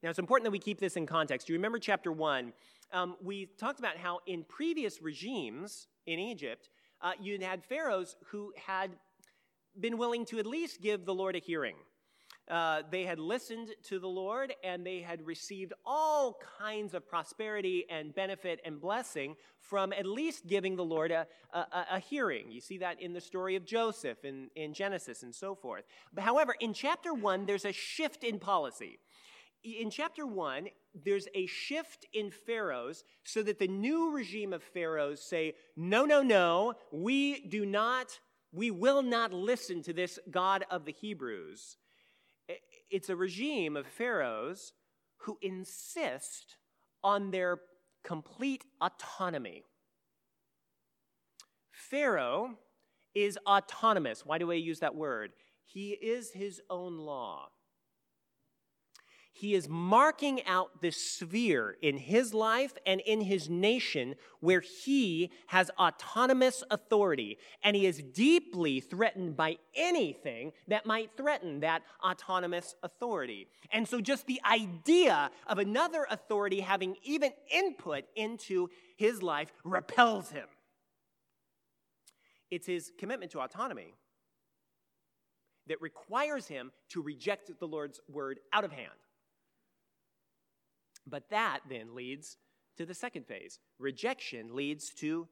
Now, 0.02 0.10
it's 0.10 0.18
important 0.18 0.44
that 0.44 0.52
we 0.52 0.58
keep 0.58 0.78
this 0.78 0.96
in 0.96 1.06
context. 1.06 1.46
Do 1.46 1.52
you 1.52 1.58
remember 1.58 1.78
chapter 1.78 2.12
1? 2.12 2.52
Um, 2.92 3.16
we 3.22 3.46
talked 3.58 3.80
about 3.80 3.96
how 3.96 4.20
in 4.26 4.44
previous 4.44 5.02
regimes 5.02 5.88
in 6.06 6.18
Egypt, 6.18 6.70
uh, 7.02 7.12
you 7.20 7.38
had 7.40 7.64
pharaohs 7.64 8.16
who 8.26 8.52
had 8.56 8.92
been 9.78 9.98
willing 9.98 10.24
to 10.26 10.38
at 10.38 10.46
least 10.46 10.80
give 10.80 11.04
the 11.04 11.14
Lord 11.14 11.36
a 11.36 11.40
hearing. 11.40 11.76
Uh, 12.48 12.82
they 12.90 13.04
had 13.04 13.18
listened 13.18 13.68
to 13.82 13.98
the 13.98 14.08
Lord 14.08 14.54
and 14.64 14.84
they 14.84 15.00
had 15.00 15.26
received 15.26 15.74
all 15.84 16.40
kinds 16.58 16.94
of 16.94 17.06
prosperity 17.06 17.84
and 17.90 18.14
benefit 18.14 18.60
and 18.64 18.80
blessing 18.80 19.36
from 19.60 19.92
at 19.92 20.06
least 20.06 20.46
giving 20.46 20.74
the 20.74 20.84
Lord 20.84 21.10
a, 21.10 21.26
a, 21.52 21.66
a 21.92 21.98
hearing. 21.98 22.50
You 22.50 22.62
see 22.62 22.78
that 22.78 23.02
in 23.02 23.12
the 23.12 23.20
story 23.20 23.54
of 23.56 23.66
Joseph 23.66 24.24
in, 24.24 24.48
in 24.56 24.72
Genesis 24.72 25.22
and 25.22 25.34
so 25.34 25.54
forth. 25.54 25.84
But 26.14 26.24
however, 26.24 26.54
in 26.58 26.72
chapter 26.72 27.12
1, 27.12 27.44
there's 27.44 27.66
a 27.66 27.72
shift 27.72 28.24
in 28.24 28.38
policy. 28.38 28.98
In 29.62 29.90
chapter 29.90 30.26
1, 30.26 30.68
there's 31.04 31.28
a 31.34 31.44
shift 31.46 32.06
in 32.14 32.30
pharaohs 32.30 33.04
so 33.24 33.42
that 33.42 33.58
the 33.58 33.68
new 33.68 34.10
regime 34.10 34.54
of 34.54 34.62
pharaohs 34.62 35.20
say, 35.20 35.54
no, 35.76 36.06
no, 36.06 36.22
no, 36.22 36.74
we 36.92 37.46
do 37.46 37.66
not, 37.66 38.20
we 38.52 38.70
will 38.70 39.02
not 39.02 39.34
listen 39.34 39.82
to 39.82 39.92
this 39.92 40.18
God 40.30 40.64
of 40.70 40.86
the 40.86 40.92
Hebrews 40.92 41.76
it's 42.90 43.08
a 43.08 43.16
regime 43.16 43.76
of 43.76 43.86
pharaohs 43.86 44.72
who 45.18 45.38
insist 45.42 46.56
on 47.02 47.30
their 47.30 47.60
complete 48.04 48.64
autonomy. 48.80 49.64
Pharaoh 51.72 52.54
is 53.14 53.38
autonomous. 53.46 54.24
Why 54.24 54.38
do 54.38 54.50
I 54.50 54.54
use 54.54 54.80
that 54.80 54.94
word? 54.94 55.32
He 55.64 55.90
is 55.90 56.30
his 56.32 56.60
own 56.70 56.98
law. 56.98 57.48
He 59.38 59.54
is 59.54 59.68
marking 59.68 60.44
out 60.46 60.82
this 60.82 60.96
sphere 60.96 61.76
in 61.80 61.96
his 61.96 62.34
life 62.34 62.72
and 62.84 63.00
in 63.00 63.20
his 63.20 63.48
nation 63.48 64.16
where 64.40 64.58
he 64.60 65.30
has 65.46 65.70
autonomous 65.78 66.64
authority. 66.72 67.38
And 67.62 67.76
he 67.76 67.86
is 67.86 68.02
deeply 68.02 68.80
threatened 68.80 69.36
by 69.36 69.58
anything 69.76 70.52
that 70.66 70.86
might 70.86 71.16
threaten 71.16 71.60
that 71.60 71.82
autonomous 72.04 72.74
authority. 72.82 73.46
And 73.70 73.86
so, 73.86 74.00
just 74.00 74.26
the 74.26 74.40
idea 74.44 75.30
of 75.46 75.58
another 75.58 76.08
authority 76.10 76.58
having 76.58 76.96
even 77.04 77.30
input 77.48 78.06
into 78.16 78.70
his 78.96 79.22
life 79.22 79.52
repels 79.62 80.32
him. 80.32 80.48
It's 82.50 82.66
his 82.66 82.90
commitment 82.98 83.30
to 83.32 83.40
autonomy 83.40 83.94
that 85.68 85.80
requires 85.80 86.48
him 86.48 86.72
to 86.88 87.02
reject 87.02 87.52
the 87.60 87.68
Lord's 87.68 88.00
word 88.08 88.40
out 88.52 88.64
of 88.64 88.72
hand. 88.72 88.88
But 91.08 91.30
that 91.30 91.60
then 91.68 91.94
leads 91.94 92.36
to 92.76 92.86
the 92.86 92.94
second 92.94 93.26
phase. 93.26 93.58
Rejection 93.78 94.54
leads 94.54 94.90
to 94.94 95.28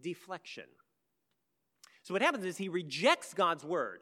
deflection. 0.00 0.64
So 2.02 2.14
what 2.14 2.22
happens 2.22 2.44
is 2.44 2.56
he 2.56 2.68
rejects 2.68 3.32
God's 3.32 3.64
word, 3.64 4.00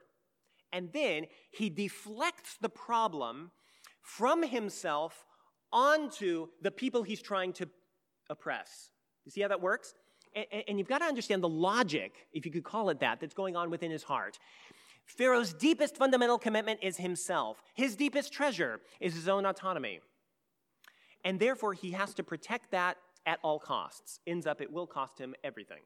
and 0.73 0.93
then 0.93 1.27
he 1.51 1.71
deflects 1.71 2.57
the 2.61 2.69
problem 2.69 3.53
from 4.01 4.43
himself 4.43 5.25
onto 5.73 6.49
the 6.61 6.71
people 6.71 7.03
he's 7.03 7.23
trying 7.23 7.53
to 7.55 7.69
oppress. 8.29 8.91
You 9.25 9.31
see 9.31 9.41
how 9.41 9.49
that 9.49 9.61
works? 9.61 9.95
And, 10.35 10.47
and, 10.67 10.79
you've 10.79 10.89
got 10.89 10.99
to 10.99 11.05
understand 11.05 11.43
the 11.43 11.49
logic, 11.49 12.27
if 12.33 12.47
you 12.47 12.53
could 12.53 12.65
call 12.65 12.89
it 12.89 13.01
that, 13.01 13.21
that's 13.21 13.35
going 13.35 13.55
on 13.55 13.71
within 13.71 13.91
his 13.91 14.03
heart. 14.03 14.39
Pharaoh's 15.07 15.53
deepest 15.53 15.97
fundamental 15.97 16.39
commitment 16.39 16.81
is 16.83 16.97
himself. 16.97 17.63
His 17.75 17.97
deepest 17.97 18.33
treasure 18.33 18.81
is 19.01 19.15
his 19.15 19.29
own 19.29 19.45
autonomy. 19.45 20.01
And 21.25 21.39
therefore, 21.39 21.73
he 21.73 21.93
has 21.93 22.15
to 22.15 22.23
protect 22.23 22.71
that 22.73 22.97
at 23.27 23.39
all 23.43 23.59
costs. 23.59 24.21
Ends 24.27 24.47
up, 24.47 24.61
it 24.61 24.73
will 24.73 24.87
cost 24.87 25.19
him 25.19 25.35
everything. 25.45 25.81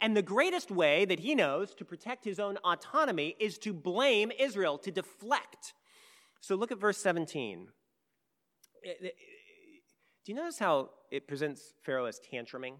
And 0.00 0.16
the 0.16 0.22
greatest 0.22 0.70
way 0.70 1.04
that 1.04 1.20
he 1.20 1.34
knows 1.34 1.74
to 1.74 1.84
protect 1.84 2.24
his 2.24 2.38
own 2.38 2.56
autonomy 2.64 3.34
is 3.40 3.58
to 3.58 3.72
blame 3.72 4.30
Israel, 4.38 4.78
to 4.78 4.90
deflect. 4.90 5.74
So 6.40 6.54
look 6.54 6.70
at 6.70 6.78
verse 6.78 6.98
17. 6.98 7.68
Eh, 8.84 8.88
eh, 8.88 9.08
do 10.24 10.32
you 10.32 10.34
notice 10.34 10.58
how 10.58 10.90
it 11.10 11.26
presents 11.26 11.74
Pharaoh 11.82 12.04
as 12.04 12.20
tantruming? 12.20 12.74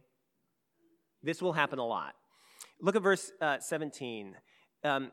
This 1.22 1.42
will 1.42 1.52
happen 1.52 1.80
a 1.80 1.86
lot. 1.86 2.14
Look 2.80 2.94
at 2.94 3.02
verse 3.02 3.32
uh, 3.40 3.58
17. 3.58 4.36
Um, 4.84 5.10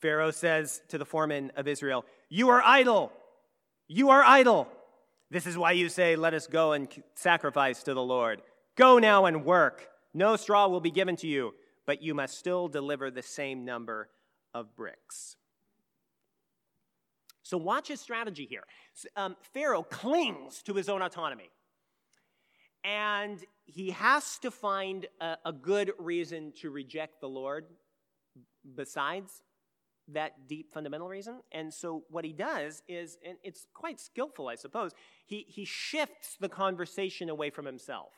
Pharaoh 0.00 0.32
says 0.32 0.82
to 0.88 0.98
the 0.98 1.04
foreman 1.04 1.52
of 1.56 1.68
Israel, 1.68 2.04
You 2.28 2.48
are 2.48 2.62
idle. 2.62 3.12
You 3.86 4.10
are 4.10 4.24
idle. 4.24 4.66
This 5.32 5.46
is 5.46 5.56
why 5.56 5.72
you 5.72 5.88
say, 5.88 6.14
Let 6.14 6.34
us 6.34 6.46
go 6.46 6.72
and 6.72 6.86
sacrifice 7.14 7.82
to 7.84 7.94
the 7.94 8.02
Lord. 8.02 8.42
Go 8.76 8.98
now 8.98 9.24
and 9.24 9.46
work. 9.46 9.88
No 10.12 10.36
straw 10.36 10.68
will 10.68 10.80
be 10.80 10.90
given 10.90 11.16
to 11.16 11.26
you, 11.26 11.54
but 11.86 12.02
you 12.02 12.12
must 12.12 12.38
still 12.38 12.68
deliver 12.68 13.10
the 13.10 13.22
same 13.22 13.64
number 13.64 14.10
of 14.52 14.76
bricks. 14.76 15.36
So, 17.42 17.56
watch 17.56 17.88
his 17.88 17.98
strategy 17.98 18.44
here. 18.44 18.64
Um, 19.16 19.36
Pharaoh 19.54 19.82
clings 19.82 20.62
to 20.64 20.74
his 20.74 20.90
own 20.90 21.00
autonomy, 21.00 21.48
and 22.84 23.42
he 23.64 23.90
has 23.92 24.38
to 24.40 24.50
find 24.50 25.06
a, 25.18 25.38
a 25.46 25.52
good 25.52 25.92
reason 25.98 26.52
to 26.60 26.68
reject 26.68 27.22
the 27.22 27.28
Lord 27.28 27.64
besides 28.76 29.42
that 30.12 30.48
deep 30.48 30.72
fundamental 30.72 31.08
reason. 31.08 31.40
And 31.52 31.72
so 31.72 32.04
what 32.10 32.24
he 32.24 32.32
does 32.32 32.82
is, 32.88 33.18
and 33.26 33.36
it's 33.42 33.66
quite 33.74 34.00
skillful, 34.00 34.48
I 34.48 34.54
suppose, 34.54 34.92
he, 35.26 35.44
he 35.48 35.64
shifts 35.64 36.36
the 36.40 36.48
conversation 36.48 37.28
away 37.28 37.50
from 37.50 37.66
himself. 37.66 38.10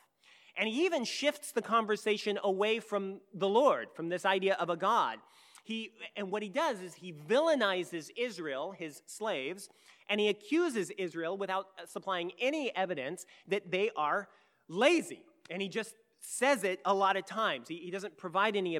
And 0.57 0.69
he 0.69 0.85
even 0.85 1.03
shifts 1.03 1.51
the 1.51 1.61
conversation 1.61 2.39
away 2.43 2.79
from 2.79 3.19
the 3.33 3.49
Lord, 3.49 3.87
from 3.93 4.09
this 4.09 4.25
idea 4.25 4.55
of 4.55 4.69
a 4.69 4.77
God. 4.77 5.19
He, 5.63 5.91
and 6.15 6.31
what 6.31 6.43
he 6.43 6.49
does 6.49 6.79
is 6.79 6.93
he 6.93 7.11
villainizes 7.11 8.09
Israel, 8.15 8.71
his 8.77 9.01
slaves, 9.07 9.69
and 10.07 10.19
he 10.21 10.29
accuses 10.29 10.91
Israel 10.91 11.37
without 11.37 11.65
supplying 11.87 12.31
any 12.39 12.73
evidence 12.75 13.25
that 13.47 13.71
they 13.71 13.89
are 13.97 14.29
lazy. 14.69 15.23
And 15.49 15.61
he 15.61 15.67
just 15.67 15.95
says 16.19 16.63
it 16.63 16.79
a 16.85 16.93
lot 16.93 17.17
of 17.17 17.25
times. 17.25 17.67
He, 17.67 17.77
he 17.77 17.91
doesn't 17.91 18.17
provide 18.17 18.55
any, 18.55 18.79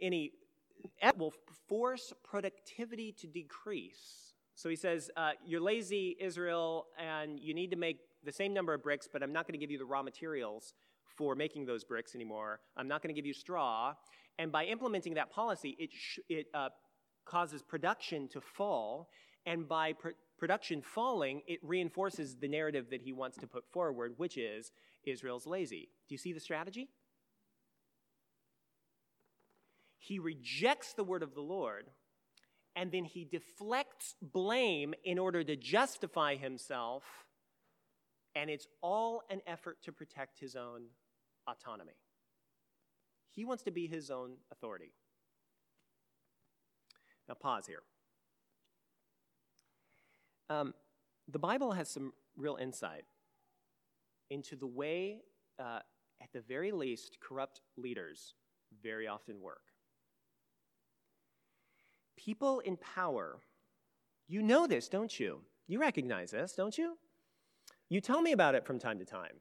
any 0.00 0.32
will 1.16 1.32
force 1.68 2.12
productivity 2.24 3.12
to 3.20 3.26
decrease. 3.26 4.34
So 4.54 4.68
he 4.68 4.76
says, 4.76 5.10
uh, 5.16 5.32
You're 5.44 5.60
lazy, 5.60 6.16
Israel, 6.20 6.86
and 6.98 7.38
you 7.38 7.54
need 7.54 7.70
to 7.70 7.76
make 7.76 7.98
the 8.24 8.32
same 8.32 8.52
number 8.52 8.74
of 8.74 8.82
bricks, 8.82 9.08
but 9.10 9.22
I'm 9.22 9.32
not 9.32 9.46
going 9.46 9.52
to 9.52 9.58
give 9.58 9.70
you 9.70 9.78
the 9.78 9.84
raw 9.84 10.02
materials 10.02 10.74
for 11.16 11.34
making 11.34 11.66
those 11.66 11.84
bricks 11.84 12.14
anymore. 12.14 12.60
I'm 12.76 12.88
not 12.88 13.02
going 13.02 13.14
to 13.14 13.18
give 13.18 13.26
you 13.26 13.34
straw. 13.34 13.94
And 14.38 14.52
by 14.52 14.64
implementing 14.64 15.14
that 15.14 15.30
policy, 15.30 15.76
it, 15.78 15.90
sh- 15.92 16.18
it 16.28 16.46
uh, 16.52 16.68
causes 17.24 17.62
production 17.62 18.28
to 18.28 18.40
fall. 18.40 19.08
And 19.46 19.68
by 19.68 19.94
pr- 19.94 20.10
production 20.38 20.82
falling, 20.82 21.42
it 21.46 21.60
reinforces 21.62 22.36
the 22.36 22.48
narrative 22.48 22.86
that 22.90 23.00
he 23.00 23.12
wants 23.12 23.38
to 23.38 23.46
put 23.46 23.64
forward, 23.72 24.14
which 24.16 24.36
is 24.36 24.72
Israel's 25.04 25.46
lazy. 25.46 25.88
Do 26.08 26.14
you 26.14 26.18
see 26.18 26.32
the 26.32 26.40
strategy? 26.40 26.88
He 30.06 30.20
rejects 30.20 30.92
the 30.92 31.02
word 31.02 31.24
of 31.24 31.34
the 31.34 31.40
Lord, 31.40 31.90
and 32.76 32.92
then 32.92 33.04
he 33.04 33.24
deflects 33.24 34.14
blame 34.22 34.94
in 35.02 35.18
order 35.18 35.42
to 35.42 35.56
justify 35.56 36.36
himself, 36.36 37.02
and 38.36 38.48
it's 38.48 38.68
all 38.82 39.22
an 39.30 39.40
effort 39.48 39.78
to 39.82 39.92
protect 39.92 40.38
his 40.38 40.54
own 40.54 40.84
autonomy. 41.48 41.96
He 43.32 43.44
wants 43.44 43.64
to 43.64 43.72
be 43.72 43.88
his 43.88 44.08
own 44.08 44.36
authority. 44.52 44.92
Now, 47.28 47.34
pause 47.34 47.66
here. 47.66 47.82
Um, 50.48 50.72
the 51.26 51.40
Bible 51.40 51.72
has 51.72 51.88
some 51.88 52.12
real 52.36 52.56
insight 52.60 53.06
into 54.30 54.54
the 54.54 54.68
way, 54.68 55.22
uh, 55.58 55.80
at 56.22 56.32
the 56.32 56.42
very 56.42 56.70
least, 56.70 57.18
corrupt 57.20 57.60
leaders 57.76 58.34
very 58.80 59.08
often 59.08 59.40
work 59.40 59.62
people 62.16 62.60
in 62.60 62.76
power, 62.76 63.38
you 64.28 64.42
know 64.42 64.66
this, 64.66 64.88
don't 64.88 65.18
you? 65.18 65.40
You 65.68 65.80
recognize 65.80 66.30
this, 66.30 66.54
don't 66.54 66.76
you? 66.76 66.96
You 67.88 68.00
tell 68.00 68.20
me 68.20 68.32
about 68.32 68.54
it 68.54 68.66
from 68.66 68.78
time 68.78 68.98
to 68.98 69.04
time. 69.04 69.40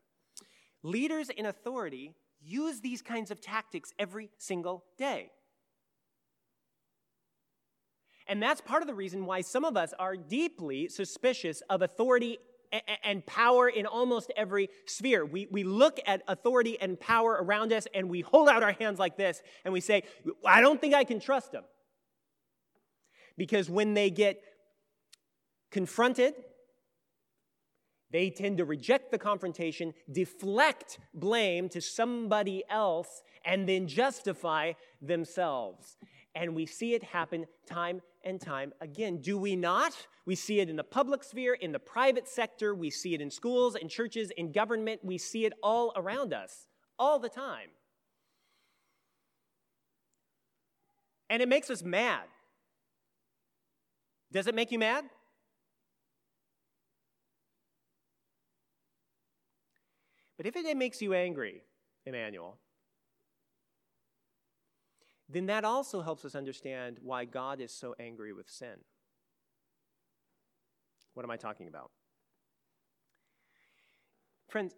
Leaders 0.84 1.30
in 1.30 1.46
authority 1.46 2.14
use 2.42 2.82
these 2.82 3.02
kinds 3.02 3.32
of 3.32 3.42
tactics 3.42 3.92
every 3.98 4.30
single 4.38 4.84
day. 4.98 5.32
And 8.28 8.42
that's 8.42 8.62
part 8.62 8.82
of 8.82 8.88
the 8.88 8.94
reason 8.94 9.26
why 9.26 9.42
some 9.42 9.66
of 9.66 9.78
us 9.78 9.94
are 10.00 10.16
deeply 10.16 10.88
suspicious 10.90 11.62
of 11.70 11.82
authority 11.82 12.40
and 13.04 13.26
power 13.26 13.70
in 13.70 13.86
almost 13.86 14.32
every 14.36 14.70
sphere. 14.86 15.26
We, 15.26 15.48
we 15.52 15.64
look 15.64 16.00
at 16.06 16.24
authority 16.28 16.80
and 16.80 17.00
power 17.00 17.32
around 17.34 17.72
us 17.72 17.88
and 17.94 18.10
we 18.10 18.22
hold 18.22 18.50
out 18.50 18.64
our 18.64 18.74
hands 18.74 19.00
like 19.00 19.16
this 19.16 19.42
and 19.64 19.74
we 19.74 19.80
say, 19.82 20.04
I 20.46 20.62
don't 20.62 20.82
think 20.82 20.94
I 20.94 21.04
can 21.04 21.20
trust 21.20 21.52
them. 21.52 21.64
Because 23.38 23.70
when 23.70 23.94
they 23.94 24.10
get 24.10 24.42
confronted, 25.72 26.34
they 28.12 28.30
tend 28.30 28.60
to 28.60 28.66
reject 28.66 29.12
the 29.12 29.18
confrontation, 29.18 29.94
deflect 30.12 31.00
blame 31.14 31.68
to 31.70 31.82
somebody 31.82 32.64
else, 32.70 33.24
and 33.44 33.68
then 33.68 33.88
justify 33.88 34.74
themselves. 35.02 35.98
And 36.34 36.56
we 36.56 36.66
see 36.66 36.94
it 36.94 37.04
happen 37.04 37.46
time 37.66 38.02
and 38.24 38.40
time 38.40 38.74
again. 38.80 39.22
Do 39.22 39.38
we 39.38 39.56
not? 39.56 39.94
We 40.26 40.36
see 40.36 40.60
it 40.60 40.70
in 40.70 40.76
the 40.76 40.84
public 40.84 41.24
sphere, 41.24 41.54
in 41.54 41.72
the 41.72 41.80
private 41.80 42.28
sector, 42.28 42.74
we 42.74 42.90
see 42.90 43.14
it 43.14 43.22
in 43.22 43.30
schools, 43.30 43.76
in 43.76 43.90
churches, 43.90 44.32
in 44.32 44.52
government, 44.52 45.02
we 45.04 45.18
see 45.18 45.46
it 45.46 45.54
all 45.62 45.94
around 45.96 46.34
us, 46.34 46.68
all 46.98 47.20
the 47.20 47.30
time. 47.30 47.70
And 51.30 51.42
it 51.42 51.50
makes 51.50 51.70
us 51.70 51.84
mad. 51.84 52.24
Does 54.36 54.48
it 54.48 54.54
make 54.54 54.70
you 54.70 54.80
mad? 54.80 55.06
But 60.36 60.46
if 60.46 60.58
it 60.58 60.76
makes 60.76 61.02
you 61.02 61.14
angry, 61.14 61.62
Emmanuel, 62.06 62.58
then 65.30 65.46
that 65.46 65.64
also 65.64 66.02
helps 66.02 66.26
us 66.26 66.36
understand 66.36 66.98
why 67.02 67.24
God 67.24 67.62
is 67.62 67.72
so 67.72 67.96
angry 67.98 68.34
with 68.34 68.50
sin. 68.50 68.76
What 71.14 71.24
am 71.24 71.32
I 71.32 71.38
talking 71.38 71.70
about? 71.70 71.92
Friends, 74.50 74.76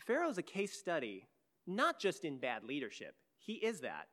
Pharaoh 0.00 0.30
is 0.30 0.38
a 0.38 0.42
case 0.42 0.72
study, 0.72 1.28
not 1.66 2.00
just 2.00 2.24
in 2.24 2.38
bad 2.38 2.64
leadership, 2.64 3.16
he 3.36 3.52
is 3.56 3.80
that, 3.80 4.06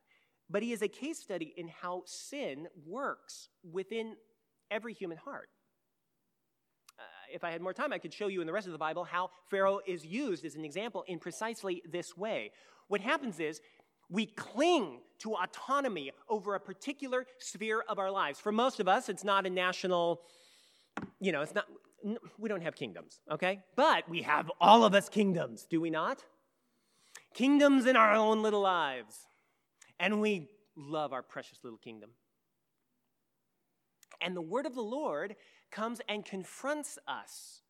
but 0.50 0.62
he 0.62 0.70
is 0.70 0.82
a 0.82 0.88
case 0.88 1.18
study 1.18 1.54
in 1.56 1.68
how 1.68 2.02
sin 2.04 2.66
works 2.86 3.48
within 3.64 4.16
every 4.72 4.94
human 4.94 5.18
heart. 5.18 5.48
Uh, 6.98 7.02
if 7.34 7.44
I 7.44 7.50
had 7.50 7.60
more 7.60 7.72
time, 7.72 7.92
I 7.92 7.98
could 7.98 8.12
show 8.12 8.28
you 8.28 8.40
in 8.40 8.46
the 8.46 8.52
rest 8.52 8.66
of 8.66 8.72
the 8.72 8.78
Bible 8.78 9.04
how 9.04 9.30
Pharaoh 9.50 9.80
is 9.86 10.04
used 10.04 10.44
as 10.44 10.54
an 10.54 10.64
example 10.64 11.04
in 11.06 11.18
precisely 11.18 11.82
this 11.90 12.16
way. 12.16 12.52
What 12.88 13.00
happens 13.00 13.40
is 13.40 13.60
we 14.08 14.26
cling 14.26 15.00
to 15.20 15.34
autonomy 15.34 16.12
over 16.28 16.54
a 16.54 16.60
particular 16.60 17.26
sphere 17.38 17.82
of 17.88 17.98
our 17.98 18.10
lives. 18.10 18.38
For 18.38 18.52
most 18.52 18.80
of 18.80 18.88
us, 18.88 19.08
it's 19.08 19.24
not 19.24 19.46
a 19.46 19.50
national, 19.50 20.20
you 21.20 21.32
know, 21.32 21.40
it's 21.40 21.54
not, 21.54 21.66
we 22.38 22.48
don't 22.48 22.62
have 22.62 22.74
kingdoms, 22.74 23.20
okay? 23.30 23.60
But 23.76 24.08
we 24.08 24.22
have 24.22 24.50
all 24.60 24.84
of 24.84 24.94
us 24.94 25.08
kingdoms, 25.08 25.66
do 25.68 25.80
we 25.80 25.88
not? 25.88 26.24
Kingdoms 27.34 27.86
in 27.86 27.96
our 27.96 28.12
own 28.12 28.42
little 28.42 28.60
lives. 28.60 29.20
And 29.98 30.20
we 30.20 30.48
love 30.76 31.12
our 31.12 31.22
precious 31.22 31.58
little 31.62 31.78
kingdom. 31.78 32.10
And 34.22 34.36
the 34.36 34.42
word 34.42 34.66
of 34.66 34.74
the 34.74 34.82
Lord 34.82 35.36
comes 35.70 36.00
and 36.08 36.24
confronts 36.24 36.98
us. 37.08 37.62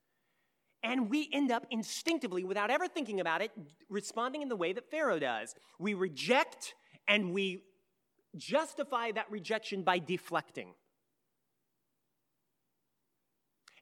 And 0.82 1.08
we 1.08 1.28
end 1.32 1.52
up 1.52 1.64
instinctively, 1.70 2.44
without 2.44 2.70
ever 2.70 2.88
thinking 2.88 3.20
about 3.20 3.40
it, 3.40 3.52
responding 3.88 4.42
in 4.42 4.48
the 4.48 4.56
way 4.56 4.72
that 4.72 4.90
Pharaoh 4.90 5.20
does. 5.20 5.54
We 5.78 5.94
reject 5.94 6.74
and 7.06 7.32
we 7.32 7.62
justify 8.36 9.12
that 9.12 9.30
rejection 9.30 9.82
by 9.82 10.00
deflecting. 10.00 10.74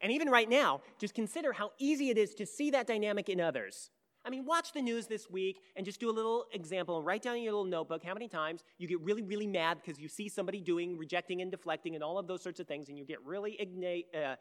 And 0.02 0.12
even 0.12 0.28
right 0.28 0.48
now, 0.48 0.80
just 0.98 1.14
consider 1.14 1.52
how 1.52 1.72
easy 1.78 2.10
it 2.10 2.18
is 2.18 2.34
to 2.34 2.46
see 2.46 2.70
that 2.70 2.86
dynamic 2.86 3.28
in 3.28 3.40
others. 3.40 3.90
I 4.24 4.30
mean, 4.30 4.44
watch 4.44 4.72
the 4.72 4.82
news 4.82 5.06
this 5.06 5.30
week 5.30 5.60
and 5.76 5.86
just 5.86 5.98
do 5.98 6.10
a 6.10 6.12
little 6.12 6.44
example 6.52 6.98
and 6.98 7.06
write 7.06 7.22
down 7.22 7.36
in 7.36 7.42
your 7.42 7.52
little 7.52 7.64
notebook 7.64 8.04
how 8.04 8.12
many 8.12 8.28
times 8.28 8.62
you 8.78 8.86
get 8.86 9.00
really, 9.00 9.22
really 9.22 9.46
mad 9.46 9.78
because 9.82 9.98
you 9.98 10.08
see 10.08 10.28
somebody 10.28 10.60
doing 10.60 10.98
rejecting 10.98 11.40
and 11.40 11.50
deflecting 11.50 11.94
and 11.94 12.04
all 12.04 12.18
of 12.18 12.26
those 12.26 12.42
sorts 12.42 12.60
of 12.60 12.66
things, 12.66 12.88
and 12.88 12.98
you 12.98 13.04
get 13.04 13.24
really 13.24 13.56
igna- 13.60 14.04
uh, 14.14 14.36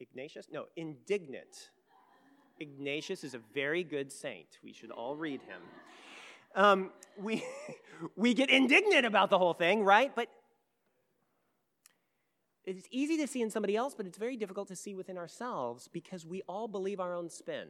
Ignatius? 0.00 0.46
No, 0.50 0.66
indignant. 0.76 1.70
Ignatius 2.60 3.24
is 3.24 3.34
a 3.34 3.40
very 3.54 3.82
good 3.82 4.12
saint. 4.12 4.58
We 4.62 4.72
should 4.72 4.90
all 4.90 5.16
read 5.16 5.40
him. 5.42 5.60
Um, 6.54 6.90
we, 7.18 7.42
we 8.16 8.34
get 8.34 8.50
indignant 8.50 9.06
about 9.06 9.30
the 9.30 9.38
whole 9.38 9.54
thing, 9.54 9.84
right? 9.84 10.14
But 10.14 10.28
it's 12.64 12.88
easy 12.90 13.16
to 13.18 13.26
see 13.26 13.42
in 13.42 13.50
somebody 13.50 13.76
else, 13.76 13.94
but 13.94 14.06
it's 14.06 14.18
very 14.18 14.36
difficult 14.36 14.68
to 14.68 14.76
see 14.76 14.94
within 14.94 15.18
ourselves 15.18 15.88
because 15.88 16.24
we 16.24 16.42
all 16.42 16.68
believe 16.68 17.00
our 17.00 17.14
own 17.14 17.28
spin. 17.28 17.68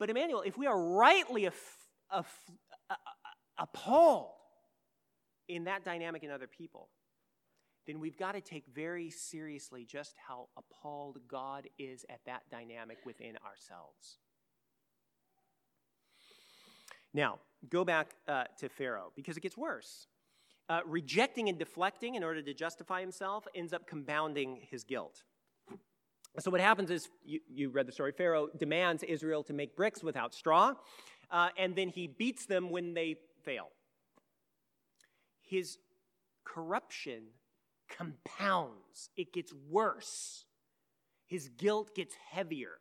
But 0.00 0.08
Emmanuel, 0.08 0.40
if 0.40 0.56
we 0.56 0.66
are 0.66 0.80
rightly 0.80 1.44
aff- 1.44 1.88
aff- 2.10 2.50
appalled 3.58 4.32
in 5.46 5.64
that 5.64 5.84
dynamic 5.84 6.24
in 6.24 6.30
other 6.30 6.46
people, 6.46 6.88
then 7.86 8.00
we've 8.00 8.16
got 8.16 8.32
to 8.32 8.40
take 8.40 8.64
very 8.74 9.10
seriously 9.10 9.84
just 9.84 10.14
how 10.26 10.48
appalled 10.56 11.18
God 11.28 11.68
is 11.78 12.06
at 12.08 12.20
that 12.24 12.42
dynamic 12.50 12.98
within 13.04 13.36
ourselves. 13.46 14.18
Now, 17.12 17.38
go 17.68 17.84
back 17.84 18.14
uh, 18.26 18.44
to 18.60 18.70
Pharaoh 18.70 19.12
because 19.14 19.36
it 19.36 19.40
gets 19.40 19.56
worse. 19.56 20.06
Uh, 20.70 20.80
rejecting 20.86 21.48
and 21.50 21.58
deflecting 21.58 22.14
in 22.14 22.24
order 22.24 22.40
to 22.40 22.54
justify 22.54 23.00
himself 23.00 23.46
ends 23.54 23.74
up 23.74 23.86
compounding 23.86 24.60
his 24.70 24.82
guilt. 24.82 25.24
So 26.38 26.50
what 26.50 26.60
happens 26.60 26.90
is, 26.90 27.08
you, 27.24 27.40
you, 27.48 27.70
read 27.70 27.86
the 27.86 27.92
story, 27.92 28.12
Pharaoh 28.12 28.48
demands 28.56 29.02
Israel 29.02 29.42
to 29.44 29.52
make 29.52 29.76
bricks 29.76 30.02
without 30.02 30.32
straw, 30.32 30.74
uh, 31.30 31.48
and 31.58 31.74
then 31.74 31.88
he 31.88 32.06
beats 32.06 32.46
them 32.46 32.70
when 32.70 32.94
they 32.94 33.16
fail. 33.44 33.68
His 35.42 35.78
corruption 36.44 37.24
compounds, 37.88 39.10
it 39.16 39.32
gets 39.32 39.52
worse. 39.68 40.44
His 41.26 41.48
guilt 41.48 41.94
gets 41.94 42.14
heavier 42.30 42.78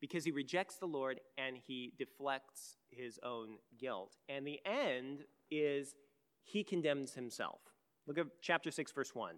because 0.00 0.24
he 0.24 0.30
rejects 0.30 0.76
the 0.76 0.86
Lord 0.86 1.20
and 1.36 1.56
he 1.66 1.92
deflects 1.98 2.76
his 2.90 3.18
own 3.22 3.56
guilt. 3.78 4.16
And 4.28 4.46
the 4.46 4.60
end 4.64 5.24
is 5.50 5.94
he 6.42 6.64
condemns 6.64 7.14
himself. 7.14 7.60
Look 8.06 8.18
at 8.18 8.26
chapter 8.40 8.70
6, 8.70 8.92
verse 8.92 9.14
1 9.14 9.36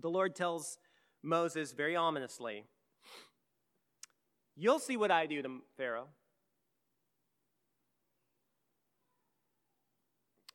the 0.00 0.10
Lord 0.10 0.34
tells 0.34 0.78
Moses 1.22 1.72
very 1.72 1.96
ominously, 1.96 2.64
You'll 4.60 4.80
see 4.80 4.96
what 4.96 5.12
I 5.12 5.26
do 5.26 5.40
to 5.40 5.60
Pharaoh. 5.76 6.08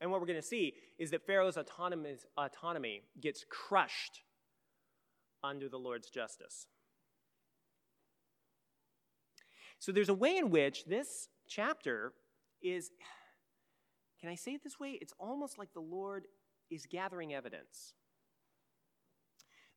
And 0.02 0.12
what 0.12 0.20
we're 0.20 0.28
going 0.28 0.42
to 0.42 0.46
see 0.46 0.74
is 1.00 1.12
that 1.12 1.26
Pharaoh's 1.26 1.58
autonomy 1.58 3.04
gets 3.22 3.46
crushed 3.50 4.24
under 5.42 5.70
the 5.70 5.78
Lord's 5.78 6.10
justice. 6.10 6.68
So 9.80 9.94
there's 9.94 10.10
a 10.10 10.14
way 10.14 10.36
in 10.36 10.50
which 10.50 10.84
this 10.84 11.30
chapter 11.48 12.12
is, 12.62 12.92
can 14.20 14.30
I 14.30 14.36
say 14.36 14.52
it 14.52 14.64
this 14.66 14.78
way? 14.78 14.98
It's 15.00 15.14
almost 15.18 15.58
like 15.58 15.72
the 15.74 15.80
Lord 15.80 16.26
is 16.70 16.86
gathering 16.86 17.34
evidence 17.34 17.94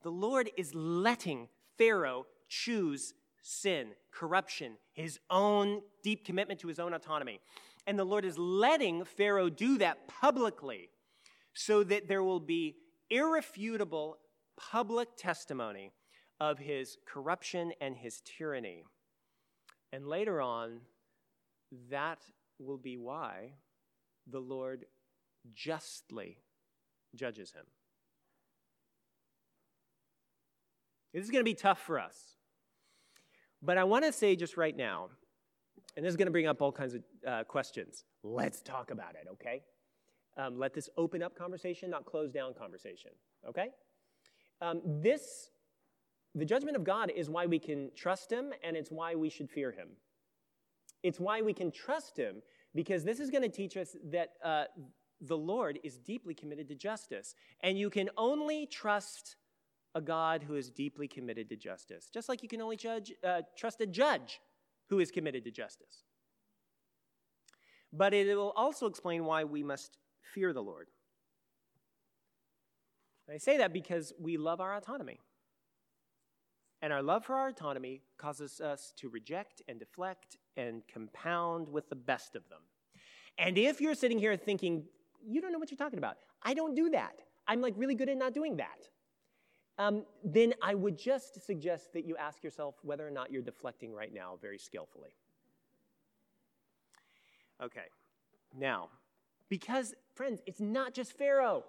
the 0.07 0.13
Lord 0.13 0.53
is 0.57 0.73
letting 0.73 1.49
Pharaoh 1.79 2.27
choose 2.49 3.13
sin, 3.43 3.89
corruption, 4.13 4.77
his 4.93 5.19
own 5.31 5.83
deep 6.05 6.25
commitment 6.25 6.61
to 6.61 6.69
his 6.69 6.79
own 6.79 6.95
autonomy. 6.95 7.41
And 7.89 7.99
the 7.99 8.05
Lord 8.05 8.25
is 8.25 8.39
letting 8.39 9.05
Pharaoh 9.05 9.51
do 9.51 9.79
that 9.79 10.07
publicly 10.07 10.91
so 11.55 11.83
that 11.83 12.07
there 12.07 12.23
will 12.23 12.39
be 12.39 12.77
irrefutable 13.11 14.19
public 14.57 15.09
testimony 15.17 15.91
of 16.39 16.61
his 16.61 16.99
corruption 17.05 17.73
and 17.81 17.97
his 17.97 18.23
tyranny. 18.25 18.85
And 19.93 20.07
later 20.07 20.41
on, 20.41 20.83
that 21.91 22.21
will 22.61 22.79
be 22.79 22.97
why 22.97 23.55
the 24.25 24.39
Lord 24.39 24.85
justly 25.53 26.39
judges 27.17 27.51
him. 27.51 27.65
This 31.17 31.25
is 31.25 31.31
going 31.31 31.41
to 31.41 31.51
be 31.51 31.55
tough 31.55 31.81
for 31.81 31.99
us. 31.99 32.37
But 33.63 33.79
I 33.79 33.85
want 33.85 34.05
to 34.05 34.13
say 34.13 34.37
just 34.37 34.59
right 34.59 34.77
now, 34.77 35.09
and 35.97 36.05
this 36.05 36.11
is 36.11 36.17
going 36.19 36.27
to 36.27 36.31
bring 36.31 36.47
up 36.47 36.61
all 36.61 36.71
kinds 36.71 36.93
of 36.93 37.03
uh, 37.27 37.45
questions. 37.45 38.05
Let's 38.23 38.61
talk 38.61 38.91
about 38.91 39.15
it, 39.15 39.27
okay? 39.33 39.63
Um, 40.37 40.59
let 40.59 40.75
this 40.75 40.91
open 40.99 41.23
up 41.23 41.35
conversation, 41.35 41.89
not 41.89 42.05
close 42.05 42.33
down 42.33 42.53
conversation, 42.53 43.13
okay? 43.49 43.69
Um, 44.61 44.83
this, 44.85 45.49
the 46.35 46.45
judgment 46.45 46.77
of 46.77 46.85
God 46.85 47.11
is 47.17 47.31
why 47.31 47.47
we 47.47 47.59
can 47.59 47.93
trust 47.97 48.31
Him, 48.31 48.53
and 48.63 48.77
it's 48.77 48.91
why 48.91 49.15
we 49.15 49.31
should 49.31 49.49
fear 49.49 49.73
Him. 49.73 49.89
It's 51.03 51.19
why 51.19 51.41
we 51.41 51.55
can 51.55 51.71
trust 51.71 52.19
Him, 52.19 52.43
because 52.75 53.05
this 53.05 53.21
is 53.21 53.31
going 53.31 53.43
to 53.43 53.49
teach 53.49 53.79
us 53.79 53.97
that 54.11 54.33
uh, 54.45 54.65
the 55.23 55.39
Lord 55.39 55.79
is 55.83 55.97
deeply 55.97 56.35
committed 56.35 56.69
to 56.69 56.75
justice, 56.75 57.35
and 57.63 57.79
you 57.79 57.89
can 57.89 58.11
only 58.19 58.67
trust 58.67 59.37
a 59.97 60.01
God 60.01 60.43
who 60.43 60.57
is 60.57 60.71
deeply 60.71 61.09
committed 61.09 61.49
to 61.49 61.57
justice, 61.57 62.11
just 62.13 62.29
like 62.29 62.43
you 62.43 62.51
can 62.51 62.61
only 62.61 62.77
judge, 62.77 63.15
uh, 63.25 63.41
trust 63.57 63.81
a 63.81 63.87
judge 63.87 64.41
who 64.91 65.01
is 65.01 65.11
committed 65.11 65.43
to 65.45 65.51
justice. 65.51 66.05
But 67.95 68.13
it 68.13 68.37
will 68.37 68.53
also 68.55 68.87
explain 68.87 69.25
why 69.25 69.45
we 69.45 69.63
must 69.63 69.97
fear 70.35 70.53
the 70.53 70.63
Lord. 70.63 70.89
I 73.33 73.39
say 73.39 73.57
that 73.57 73.73
because 73.73 74.13
we 74.21 74.37
love 74.37 74.61
our 74.61 74.77
autonomy. 74.77 75.19
And 76.83 76.93
our 76.93 77.03
love 77.03 77.25
for 77.25 77.35
our 77.35 77.49
autonomy 77.49 78.03
causes 78.19 78.61
us 78.61 78.93
to 78.99 79.09
reject 79.09 79.63
and 79.67 79.79
deflect 79.79 80.37
and 80.59 80.83
compound 80.93 81.71
with 81.71 81.89
the 81.89 81.97
best 81.97 82.37
of 82.37 82.47
them. 82.51 82.61
And 83.39 83.57
if 83.57 83.81
you're 83.81 83.95
sitting 83.95 84.19
here 84.19 84.37
thinking, 84.37 84.85
you 85.27 85.41
don't 85.41 85.53
know 85.53 85.59
what 85.59 85.71
you're 85.71 85.79
talking 85.79 85.99
about, 85.99 86.19
I 86.43 86.53
don't 86.53 86.75
do 86.75 86.91
that. 86.91 87.15
I'm 87.49 87.63
like 87.63 87.73
really 87.79 87.95
good 87.95 88.11
at 88.11 88.19
not 88.19 88.35
doing 88.35 88.59
that 88.59 88.89
um, 89.79 90.05
then 90.25 90.55
I 90.63 90.75
would 90.75 90.99
just 90.99 91.45
suggest 91.45 91.93
that 91.93 92.07
you 92.07 92.17
ask 92.17 92.43
yourself 92.43 92.77
whether 92.83 93.07
or 93.07 93.11
not 93.11 93.31
you're 93.31 93.43
deflecting 93.43 93.93
right 93.93 94.13
now 94.13 94.39
very 94.41 94.59
skillfully. 94.59 95.11
Okay, 97.63 97.87
now, 98.59 98.89
because, 99.49 99.95
friends, 100.15 100.41
it's 100.47 100.61
not 100.61 100.95
just 100.95 101.17
Pharaoh. 101.17 101.65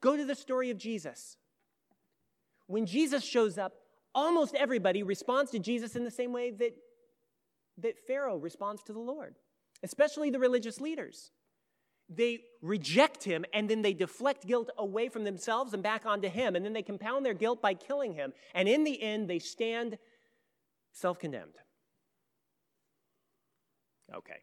Go 0.00 0.16
to 0.16 0.24
the 0.24 0.34
story 0.34 0.70
of 0.70 0.78
Jesus. 0.78 1.36
When 2.66 2.86
Jesus 2.86 3.24
shows 3.24 3.58
up, 3.58 3.74
almost 4.14 4.54
everybody 4.54 5.02
responds 5.02 5.50
to 5.52 5.58
Jesus 5.58 5.96
in 5.96 6.04
the 6.04 6.10
same 6.10 6.32
way 6.32 6.50
that, 6.52 6.74
that 7.78 7.98
Pharaoh 8.06 8.36
responds 8.36 8.82
to 8.84 8.92
the 8.92 9.00
Lord, 9.00 9.36
especially 9.82 10.30
the 10.30 10.38
religious 10.38 10.80
leaders 10.80 11.30
they 12.10 12.40
reject 12.60 13.24
him 13.24 13.44
and 13.54 13.70
then 13.70 13.82
they 13.82 13.94
deflect 13.94 14.46
guilt 14.46 14.70
away 14.76 15.08
from 15.08 15.24
themselves 15.24 15.72
and 15.72 15.82
back 15.82 16.04
onto 16.04 16.28
him. 16.28 16.56
And 16.56 16.64
then 16.64 16.72
they 16.72 16.82
compound 16.82 17.24
their 17.24 17.34
guilt 17.34 17.62
by 17.62 17.74
killing 17.74 18.12
him. 18.12 18.32
And 18.54 18.68
in 18.68 18.84
the 18.84 19.00
end, 19.00 19.30
they 19.30 19.38
stand 19.38 19.96
self 20.92 21.18
condemned. 21.18 21.54
Okay. 24.14 24.42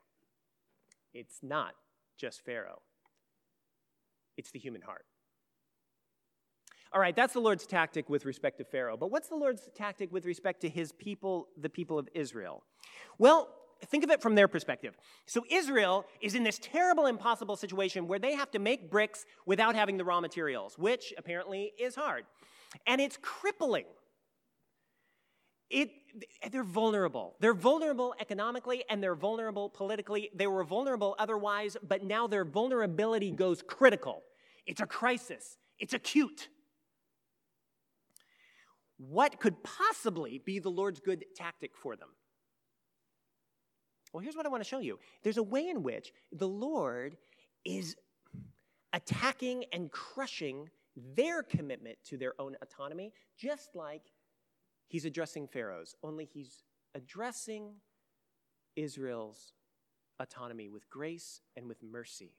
It's 1.13 1.39
not 1.41 1.73
just 2.17 2.43
Pharaoh, 2.45 2.81
it's 4.37 4.51
the 4.51 4.59
human 4.59 4.81
heart. 4.81 5.05
All 6.93 7.01
right, 7.01 7.15
that's 7.15 7.33
the 7.33 7.41
Lord's 7.41 7.65
tactic 7.65 8.09
with 8.09 8.23
respect 8.23 8.59
to 8.59 8.63
Pharaoh. 8.63 8.95
But 8.95 9.11
what's 9.11 9.27
the 9.27 9.35
Lord's 9.35 9.67
tactic 9.75 10.11
with 10.11 10.25
respect 10.25 10.61
to 10.61 10.69
his 10.69 10.93
people, 10.93 11.49
the 11.59 11.69
people 11.69 11.99
of 11.99 12.07
Israel? 12.13 12.63
Well, 13.17 13.49
think 13.85 14.03
of 14.03 14.09
it 14.09 14.21
from 14.21 14.35
their 14.35 14.47
perspective. 14.47 14.95
So 15.25 15.43
Israel 15.49 16.05
is 16.21 16.35
in 16.35 16.43
this 16.43 16.59
terrible, 16.59 17.05
impossible 17.05 17.55
situation 17.55 18.07
where 18.07 18.19
they 18.19 18.33
have 18.33 18.51
to 18.51 18.59
make 18.59 18.89
bricks 18.89 19.25
without 19.45 19.75
having 19.75 19.97
the 19.97 20.03
raw 20.03 20.19
materials, 20.19 20.77
which 20.77 21.13
apparently 21.17 21.71
is 21.79 21.95
hard. 21.95 22.25
And 22.85 22.99
it's 22.99 23.17
crippling. 23.21 23.85
It, 25.69 25.89
they're 26.51 26.63
vulnerable. 26.63 27.35
They're 27.39 27.53
vulnerable 27.53 28.15
economically 28.19 28.83
and 28.89 29.03
they're 29.03 29.15
vulnerable 29.15 29.69
politically. 29.69 30.29
They 30.33 30.47
were 30.47 30.63
vulnerable 30.63 31.15
otherwise, 31.19 31.75
but 31.85 32.03
now 32.03 32.27
their 32.27 32.45
vulnerability 32.45 33.31
goes 33.31 33.61
critical. 33.61 34.23
It's 34.65 34.81
a 34.81 34.85
crisis, 34.85 35.57
it's 35.79 35.93
acute. 35.93 36.49
What 38.97 39.39
could 39.39 39.63
possibly 39.63 40.41
be 40.43 40.59
the 40.59 40.71
Lord's 40.71 40.99
good 40.99 41.23
tactic 41.35 41.71
for 41.75 41.95
them? 41.95 42.09
Well, 44.13 44.21
here's 44.21 44.35
what 44.35 44.45
I 44.45 44.49
want 44.49 44.63
to 44.63 44.69
show 44.69 44.79
you 44.79 44.99
there's 45.23 45.37
a 45.37 45.43
way 45.43 45.67
in 45.67 45.83
which 45.83 46.11
the 46.31 46.47
Lord 46.47 47.17
is 47.65 47.95
attacking 48.93 49.65
and 49.73 49.91
crushing 49.91 50.69
their 51.15 51.43
commitment 51.43 51.97
to 52.05 52.17
their 52.17 52.33
own 52.39 52.55
autonomy, 52.61 53.13
just 53.37 53.75
like 53.75 54.01
he's 54.87 55.05
addressing 55.05 55.47
Pharaoh's, 55.47 55.95
only 56.03 56.25
he's 56.25 56.63
addressing 56.95 57.73
Israel's 58.75 59.53
autonomy 60.19 60.69
with 60.69 60.89
grace 60.89 61.41
and 61.55 61.67
with 61.67 61.83
mercy, 61.83 62.31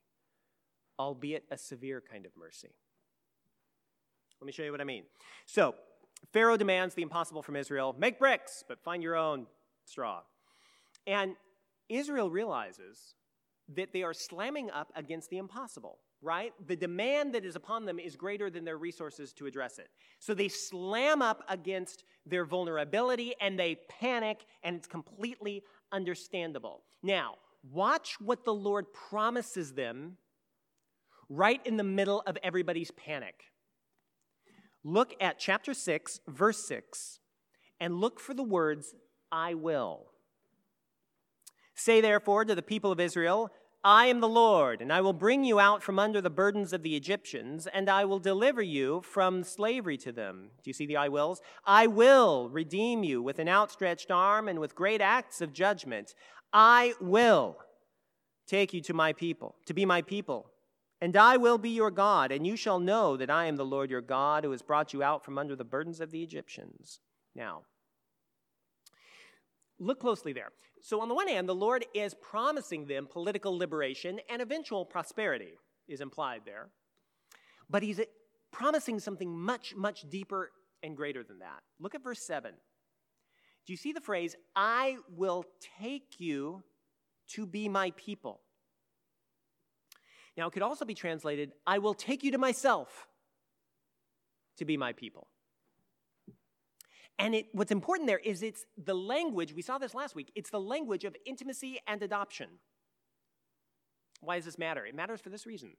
albeit 0.98 1.44
a 1.50 1.58
severe 1.58 2.00
kind 2.00 2.26
of 2.26 2.32
mercy. 2.36 2.70
Let 4.40 4.46
me 4.46 4.52
show 4.52 4.62
you 4.62 4.72
what 4.72 4.80
I 4.80 4.84
mean. 4.84 5.04
So, 5.46 5.74
Pharaoh 6.32 6.56
demands 6.56 6.94
the 6.94 7.02
impossible 7.02 7.42
from 7.42 7.54
Israel 7.54 7.94
make 7.96 8.18
bricks, 8.18 8.64
but 8.66 8.82
find 8.82 9.02
your 9.02 9.14
own 9.14 9.46
straw. 9.84 10.22
And 11.06 11.36
Israel 11.88 12.30
realizes 12.30 13.14
that 13.74 13.92
they 13.92 14.02
are 14.02 14.14
slamming 14.14 14.70
up 14.70 14.90
against 14.96 15.30
the 15.30 15.38
impossible, 15.38 15.98
right? 16.22 16.52
The 16.66 16.76
demand 16.76 17.34
that 17.34 17.44
is 17.44 17.54
upon 17.56 17.84
them 17.84 17.98
is 17.98 18.16
greater 18.16 18.50
than 18.50 18.64
their 18.64 18.78
resources 18.78 19.32
to 19.34 19.46
address 19.46 19.78
it. 19.78 19.88
So 20.18 20.34
they 20.34 20.48
slam 20.48 21.20
up 21.20 21.44
against 21.48 22.04
their 22.24 22.44
vulnerability 22.44 23.34
and 23.40 23.58
they 23.58 23.76
panic, 23.88 24.44
and 24.62 24.76
it's 24.76 24.88
completely 24.88 25.62
understandable. 25.92 26.82
Now, 27.02 27.34
watch 27.70 28.16
what 28.20 28.44
the 28.44 28.54
Lord 28.54 28.86
promises 28.92 29.74
them 29.74 30.16
right 31.28 31.64
in 31.66 31.76
the 31.76 31.84
middle 31.84 32.22
of 32.26 32.38
everybody's 32.42 32.90
panic. 32.90 33.44
Look 34.82 35.14
at 35.20 35.38
chapter 35.38 35.74
6, 35.74 36.20
verse 36.26 36.64
6, 36.66 37.20
and 37.80 38.00
look 38.00 38.18
for 38.20 38.32
the 38.32 38.42
words, 38.42 38.94
I 39.30 39.54
will. 39.54 40.06
Say 41.78 42.00
therefore 42.00 42.44
to 42.44 42.54
the 42.54 42.62
people 42.62 42.92
of 42.92 43.00
Israel, 43.00 43.50
I 43.84 44.06
am 44.06 44.20
the 44.20 44.28
Lord, 44.28 44.82
and 44.82 44.92
I 44.92 45.00
will 45.00 45.12
bring 45.12 45.44
you 45.44 45.60
out 45.60 45.82
from 45.82 45.98
under 45.98 46.20
the 46.20 46.28
burdens 46.28 46.72
of 46.72 46.82
the 46.82 46.96
Egyptians, 46.96 47.66
and 47.66 47.88
I 47.88 48.04
will 48.04 48.18
deliver 48.18 48.60
you 48.60 49.00
from 49.02 49.44
slavery 49.44 49.96
to 49.98 50.12
them. 50.12 50.50
Do 50.62 50.68
you 50.68 50.74
see 50.74 50.86
the 50.86 50.96
I 50.96 51.08
wills? 51.08 51.40
I 51.64 51.86
will 51.86 52.50
redeem 52.50 53.04
you 53.04 53.22
with 53.22 53.38
an 53.38 53.48
outstretched 53.48 54.10
arm 54.10 54.48
and 54.48 54.58
with 54.58 54.74
great 54.74 55.00
acts 55.00 55.40
of 55.40 55.52
judgment. 55.52 56.14
I 56.52 56.94
will 57.00 57.56
take 58.46 58.74
you 58.74 58.80
to 58.82 58.92
my 58.92 59.12
people, 59.12 59.54
to 59.66 59.74
be 59.74 59.86
my 59.86 60.02
people 60.02 60.50
and 61.00 61.16
I 61.16 61.36
will 61.36 61.58
be 61.58 61.70
your 61.70 61.90
God, 61.90 62.32
and 62.32 62.46
you 62.46 62.56
shall 62.56 62.80
know 62.80 63.16
that 63.16 63.30
I 63.30 63.46
am 63.46 63.56
the 63.56 63.64
Lord 63.64 63.90
your 63.90 64.00
God 64.00 64.44
who 64.44 64.50
has 64.50 64.62
brought 64.62 64.92
you 64.92 65.02
out 65.02 65.24
from 65.24 65.38
under 65.38 65.54
the 65.54 65.64
burdens 65.64 66.00
of 66.00 66.10
the 66.10 66.22
Egyptians. 66.22 67.00
Now, 67.36 67.62
look 69.78 70.00
closely 70.00 70.32
there. 70.32 70.50
So, 70.80 71.00
on 71.00 71.08
the 71.08 71.14
one 71.14 71.28
hand, 71.28 71.48
the 71.48 71.54
Lord 71.54 71.84
is 71.94 72.14
promising 72.14 72.86
them 72.86 73.08
political 73.10 73.56
liberation 73.56 74.20
and 74.30 74.40
eventual 74.40 74.84
prosperity, 74.84 75.58
is 75.88 76.00
implied 76.00 76.42
there. 76.44 76.68
But 77.68 77.82
he's 77.82 78.00
promising 78.50 79.00
something 79.00 79.36
much, 79.36 79.74
much 79.76 80.08
deeper 80.08 80.50
and 80.82 80.96
greater 80.96 81.22
than 81.22 81.40
that. 81.40 81.62
Look 81.80 81.94
at 81.94 82.02
verse 82.02 82.22
7. 82.22 82.52
Do 83.66 83.72
you 83.72 83.76
see 83.76 83.92
the 83.92 84.00
phrase, 84.00 84.34
I 84.56 84.96
will 85.14 85.44
take 85.78 86.18
you 86.18 86.62
to 87.34 87.46
be 87.46 87.68
my 87.68 87.92
people? 87.96 88.40
Now, 90.36 90.46
it 90.46 90.52
could 90.52 90.62
also 90.62 90.84
be 90.84 90.94
translated, 90.94 91.52
I 91.66 91.78
will 91.78 91.94
take 91.94 92.22
you 92.22 92.30
to 92.30 92.38
myself 92.38 93.08
to 94.56 94.64
be 94.64 94.76
my 94.76 94.92
people. 94.92 95.26
And 97.18 97.34
it, 97.34 97.46
what's 97.52 97.72
important 97.72 98.06
there 98.06 98.18
is 98.18 98.42
it's 98.42 98.64
the 98.82 98.94
language, 98.94 99.52
we 99.52 99.62
saw 99.62 99.78
this 99.78 99.94
last 99.94 100.14
week, 100.14 100.30
it's 100.34 100.50
the 100.50 100.60
language 100.60 101.04
of 101.04 101.16
intimacy 101.26 101.80
and 101.86 102.02
adoption. 102.02 102.48
Why 104.20 104.36
does 104.36 104.44
this 104.44 104.58
matter? 104.58 104.84
It 104.86 104.94
matters 104.94 105.20
for 105.20 105.30
this 105.30 105.46
reason. 105.46 105.70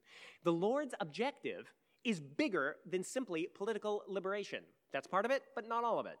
The 0.44 0.52
Lord's 0.52 0.94
objective 1.00 1.72
is 2.04 2.20
bigger 2.20 2.76
than 2.90 3.04
simply 3.04 3.48
political 3.54 4.02
liberation. 4.08 4.60
That's 4.92 5.06
part 5.06 5.24
of 5.24 5.30
it, 5.30 5.42
but 5.54 5.68
not 5.68 5.84
all 5.84 5.98
of 5.98 6.06
it. 6.06 6.16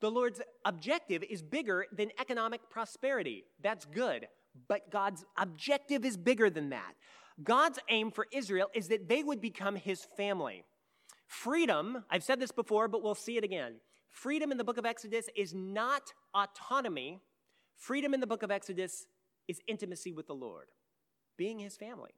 The 0.00 0.10
Lord's 0.10 0.40
objective 0.64 1.24
is 1.28 1.42
bigger 1.42 1.86
than 1.92 2.10
economic 2.20 2.60
prosperity. 2.70 3.44
That's 3.62 3.84
good. 3.84 4.28
But 4.68 4.90
God's 4.90 5.24
objective 5.36 6.04
is 6.04 6.16
bigger 6.16 6.50
than 6.50 6.70
that. 6.70 6.94
God's 7.42 7.78
aim 7.88 8.10
for 8.10 8.26
Israel 8.32 8.68
is 8.74 8.88
that 8.88 9.08
they 9.08 9.22
would 9.22 9.40
become 9.40 9.76
his 9.76 10.06
family. 10.16 10.64
Freedom, 11.26 12.04
I've 12.10 12.24
said 12.24 12.40
this 12.40 12.52
before, 12.52 12.88
but 12.88 13.02
we'll 13.02 13.14
see 13.14 13.36
it 13.36 13.44
again. 13.44 13.76
Freedom 14.10 14.50
in 14.50 14.58
the 14.58 14.64
book 14.64 14.78
of 14.78 14.86
Exodus 14.86 15.28
is 15.36 15.54
not 15.54 16.12
autonomy. 16.34 17.20
Freedom 17.76 18.14
in 18.14 18.20
the 18.20 18.26
book 18.26 18.42
of 18.42 18.50
Exodus 18.50 19.06
is 19.46 19.60
intimacy 19.66 20.12
with 20.12 20.26
the 20.26 20.34
Lord, 20.34 20.68
being 21.36 21.58
his 21.58 21.76
family. 21.76 22.12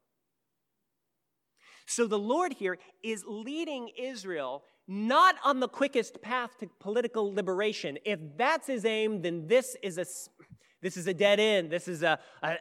So 1.87 2.07
the 2.07 2.18
Lord 2.18 2.55
here 2.55 2.79
is 3.03 3.24
leading 3.26 3.90
Israel 3.98 4.62
not 4.87 5.37
on 5.44 5.61
the 5.61 5.68
quickest 5.68 6.20
path 6.20 6.59
to 6.59 6.68
political 6.81 7.33
liberation. 7.33 7.98
If 8.05 8.18
that's 8.37 8.66
his 8.66 8.85
aim, 8.85 9.22
then 9.22 9.46
this 9.46 9.76
is 9.83 9.98
a 9.98 10.05
this 10.83 10.97
is 10.97 11.07
a 11.07 11.14
dead 11.14 11.38
end. 11.38 11.71
This 11.71 11.88
is 11.88 12.03
a, 12.03 12.19
a, 12.43 12.49
a, 12.49 12.57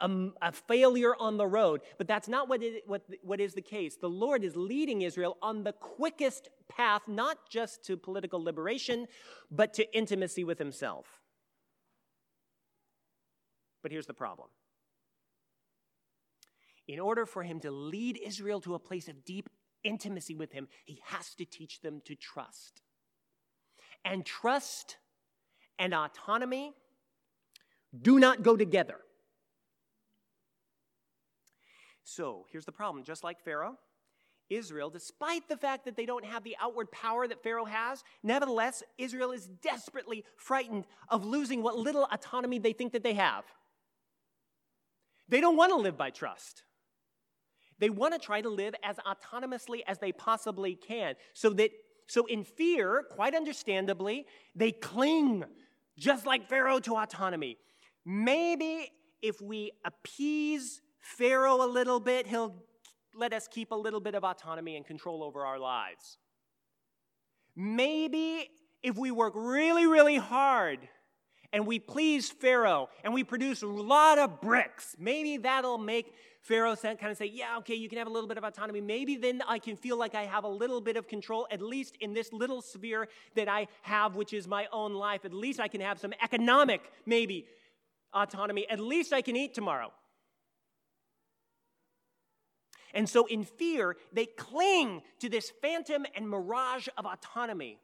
um, 0.00 0.34
a, 0.42 0.52
failure 0.52 1.14
on 1.18 1.38
the 1.38 1.46
road. 1.46 1.80
But 1.96 2.06
that's 2.06 2.28
not 2.28 2.48
what, 2.48 2.62
it, 2.62 2.84
what, 2.86 3.02
what 3.22 3.40
is 3.40 3.54
the 3.54 3.62
case. 3.62 3.96
The 3.96 4.08
Lord 4.08 4.44
is 4.44 4.54
leading 4.54 5.02
Israel 5.02 5.38
on 5.40 5.64
the 5.64 5.72
quickest 5.72 6.50
path, 6.68 7.02
not 7.06 7.38
just 7.48 7.84
to 7.86 7.96
political 7.96 8.42
liberation, 8.42 9.06
but 9.50 9.72
to 9.74 9.96
intimacy 9.96 10.44
with 10.44 10.58
Himself. 10.58 11.06
But 13.82 13.92
here's 13.92 14.06
the 14.06 14.14
problem. 14.14 14.48
In 16.86 17.00
order 17.00 17.24
for 17.24 17.42
Him 17.42 17.60
to 17.60 17.70
lead 17.70 18.20
Israel 18.22 18.60
to 18.62 18.74
a 18.74 18.78
place 18.78 19.08
of 19.08 19.24
deep 19.24 19.48
intimacy 19.84 20.34
with 20.34 20.52
Him, 20.52 20.68
He 20.84 21.00
has 21.04 21.34
to 21.36 21.46
teach 21.46 21.80
them 21.80 22.02
to 22.04 22.14
trust. 22.14 22.82
And 24.04 24.26
trust 24.26 24.98
and 25.78 25.94
autonomy 25.94 26.74
do 28.00 28.18
not 28.18 28.42
go 28.42 28.56
together. 28.56 28.96
So 32.04 32.46
here's 32.50 32.64
the 32.64 32.72
problem 32.72 33.04
just 33.04 33.22
like 33.22 33.40
Pharaoh, 33.40 33.76
Israel, 34.48 34.90
despite 34.90 35.48
the 35.48 35.56
fact 35.56 35.84
that 35.84 35.96
they 35.96 36.06
don't 36.06 36.24
have 36.24 36.42
the 36.42 36.56
outward 36.60 36.90
power 36.90 37.28
that 37.28 37.42
Pharaoh 37.42 37.66
has, 37.66 38.02
nevertheless, 38.22 38.82
Israel 38.96 39.30
is 39.32 39.46
desperately 39.46 40.24
frightened 40.36 40.86
of 41.10 41.24
losing 41.24 41.62
what 41.62 41.76
little 41.76 42.08
autonomy 42.10 42.58
they 42.58 42.72
think 42.72 42.92
that 42.92 43.02
they 43.02 43.14
have. 43.14 43.44
They 45.28 45.40
don't 45.40 45.56
want 45.56 45.70
to 45.72 45.76
live 45.76 45.98
by 45.98 46.10
trust. 46.10 46.62
They 47.78 47.90
want 47.90 48.14
to 48.14 48.18
try 48.18 48.40
to 48.40 48.48
live 48.48 48.74
as 48.82 48.96
autonomously 48.96 49.80
as 49.86 49.98
they 49.98 50.12
possibly 50.12 50.74
can. 50.74 51.14
So 51.34 51.50
that 51.50 51.70
so 52.06 52.24
in 52.24 52.42
fear, 52.42 53.04
quite 53.10 53.34
understandably, 53.34 54.24
they 54.54 54.72
cling 54.72 55.44
just 55.98 56.24
like 56.24 56.48
Pharaoh 56.48 56.80
to 56.80 56.96
autonomy. 56.96 57.58
Maybe 58.10 58.90
if 59.20 59.38
we 59.42 59.70
appease 59.84 60.80
Pharaoh 60.98 61.62
a 61.62 61.68
little 61.68 62.00
bit, 62.00 62.26
he'll 62.26 62.54
let 63.14 63.34
us 63.34 63.46
keep 63.46 63.70
a 63.70 63.74
little 63.74 64.00
bit 64.00 64.14
of 64.14 64.24
autonomy 64.24 64.76
and 64.76 64.86
control 64.86 65.22
over 65.22 65.44
our 65.44 65.58
lives. 65.58 66.16
Maybe 67.54 68.48
if 68.82 68.96
we 68.96 69.10
work 69.10 69.34
really, 69.36 69.86
really 69.86 70.16
hard 70.16 70.88
and 71.52 71.66
we 71.66 71.78
please 71.78 72.30
Pharaoh 72.30 72.88
and 73.04 73.12
we 73.12 73.24
produce 73.24 73.60
a 73.60 73.66
lot 73.66 74.18
of 74.18 74.40
bricks, 74.40 74.96
maybe 74.98 75.36
that'll 75.36 75.76
make 75.76 76.14
Pharaoh 76.40 76.76
kind 76.76 76.98
of 77.02 77.16
say, 77.18 77.26
Yeah, 77.26 77.58
okay, 77.58 77.74
you 77.74 77.90
can 77.90 77.98
have 77.98 78.06
a 78.06 78.10
little 78.10 78.28
bit 78.28 78.38
of 78.38 78.44
autonomy. 78.44 78.80
Maybe 78.80 79.16
then 79.16 79.42
I 79.46 79.58
can 79.58 79.76
feel 79.76 79.98
like 79.98 80.14
I 80.14 80.24
have 80.24 80.44
a 80.44 80.48
little 80.48 80.80
bit 80.80 80.96
of 80.96 81.06
control, 81.06 81.46
at 81.50 81.60
least 81.60 81.96
in 82.00 82.14
this 82.14 82.32
little 82.32 82.62
sphere 82.62 83.08
that 83.34 83.48
I 83.48 83.66
have, 83.82 84.16
which 84.16 84.32
is 84.32 84.48
my 84.48 84.66
own 84.72 84.94
life. 84.94 85.26
At 85.26 85.34
least 85.34 85.60
I 85.60 85.68
can 85.68 85.82
have 85.82 85.98
some 85.98 86.14
economic, 86.22 86.90
maybe, 87.04 87.44
autonomy, 88.12 88.68
at 88.68 88.80
least 88.80 89.12
I 89.12 89.22
can 89.22 89.36
eat 89.36 89.54
tomorrow. 89.54 89.92
And 92.94 93.08
so, 93.08 93.26
in 93.26 93.44
fear, 93.44 93.96
they 94.12 94.26
cling 94.26 95.02
to 95.20 95.28
this 95.28 95.52
phantom 95.62 96.06
and 96.16 96.28
mirage 96.28 96.88
of 96.96 97.04
autonomy. 97.06 97.78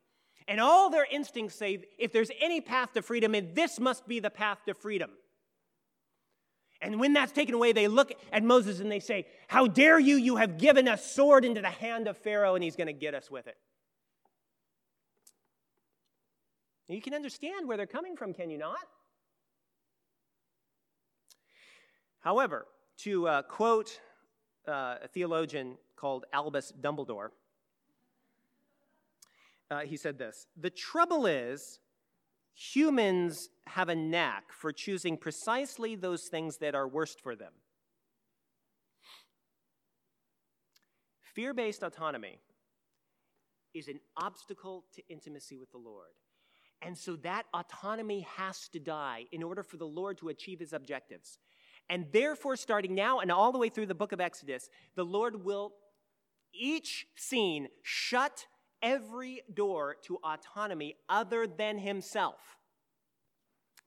And 0.48 0.60
all 0.60 0.90
their 0.90 1.06
instincts 1.10 1.56
say 1.56 1.84
if 1.98 2.12
there's 2.12 2.30
any 2.40 2.60
path 2.60 2.92
to 2.94 3.02
freedom, 3.02 3.34
and 3.34 3.54
this 3.54 3.78
must 3.78 4.06
be 4.06 4.20
the 4.20 4.30
path 4.30 4.58
to 4.66 4.74
freedom. 4.74 5.10
And 6.80 7.00
when 7.00 7.12
that's 7.12 7.32
taken 7.32 7.54
away, 7.54 7.72
they 7.72 7.88
look 7.88 8.12
at 8.32 8.42
Moses 8.42 8.80
and 8.80 8.90
they 8.90 9.00
say, 9.00 9.26
How 9.48 9.66
dare 9.66 9.98
you? 9.98 10.16
You 10.16 10.36
have 10.36 10.58
given 10.58 10.88
a 10.88 10.98
sword 10.98 11.44
into 11.44 11.60
the 11.60 11.70
hand 11.70 12.08
of 12.08 12.18
Pharaoh, 12.18 12.54
and 12.54 12.64
he's 12.64 12.76
going 12.76 12.88
to 12.88 12.92
get 12.92 13.14
us 13.14 13.30
with 13.30 13.46
it. 13.46 13.56
You 16.88 17.00
can 17.00 17.14
understand 17.14 17.66
where 17.66 17.76
they're 17.76 17.86
coming 17.86 18.16
from, 18.16 18.34
can 18.34 18.50
you 18.50 18.58
not? 18.58 18.78
However, 22.24 22.66
to 23.00 23.28
uh, 23.28 23.42
quote 23.42 24.00
uh, 24.66 24.96
a 25.02 25.08
theologian 25.08 25.76
called 25.94 26.24
Albus 26.32 26.72
Dumbledore, 26.80 27.28
uh, 29.70 29.80
he 29.80 29.98
said 29.98 30.16
this 30.16 30.46
The 30.56 30.70
trouble 30.70 31.26
is, 31.26 31.80
humans 32.54 33.50
have 33.66 33.90
a 33.90 33.94
knack 33.94 34.54
for 34.54 34.72
choosing 34.72 35.18
precisely 35.18 35.96
those 35.96 36.24
things 36.24 36.56
that 36.58 36.74
are 36.74 36.88
worst 36.88 37.20
for 37.20 37.36
them. 37.36 37.52
Fear 41.20 41.52
based 41.52 41.82
autonomy 41.82 42.38
is 43.74 43.88
an 43.88 44.00
obstacle 44.16 44.86
to 44.94 45.02
intimacy 45.10 45.58
with 45.58 45.70
the 45.72 45.78
Lord. 45.78 46.14
And 46.80 46.96
so 46.96 47.16
that 47.16 47.44
autonomy 47.52 48.20
has 48.20 48.68
to 48.68 48.78
die 48.78 49.24
in 49.30 49.42
order 49.42 49.62
for 49.62 49.76
the 49.76 49.86
Lord 49.86 50.16
to 50.18 50.28
achieve 50.30 50.60
his 50.60 50.72
objectives. 50.72 51.38
And 51.90 52.06
therefore, 52.12 52.56
starting 52.56 52.94
now 52.94 53.20
and 53.20 53.30
all 53.30 53.52
the 53.52 53.58
way 53.58 53.68
through 53.68 53.86
the 53.86 53.94
book 53.94 54.12
of 54.12 54.20
Exodus, 54.20 54.70
the 54.94 55.04
Lord 55.04 55.44
will 55.44 55.72
each 56.52 57.06
scene 57.16 57.68
shut 57.82 58.46
every 58.82 59.42
door 59.52 59.96
to 60.04 60.18
autonomy 60.24 60.96
other 61.08 61.46
than 61.46 61.78
himself. 61.78 62.58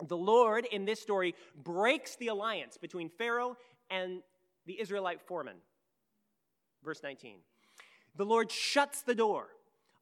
The 0.06 0.18
Lord 0.18 0.66
in 0.66 0.86
this 0.86 1.00
story 1.00 1.34
breaks 1.56 2.16
the 2.18 2.28
alliance 2.28 2.78
between 2.78 3.10
Pharaoh 3.10 3.58
and 3.90 4.22
the 4.66 4.80
Israelite 4.80 5.22
foreman. 5.22 5.58
Verse 6.84 7.02
19. 7.02 7.38
The 8.16 8.26
Lord 8.26 8.52
shuts 8.52 9.02
the 9.02 9.16
door 9.16 9.50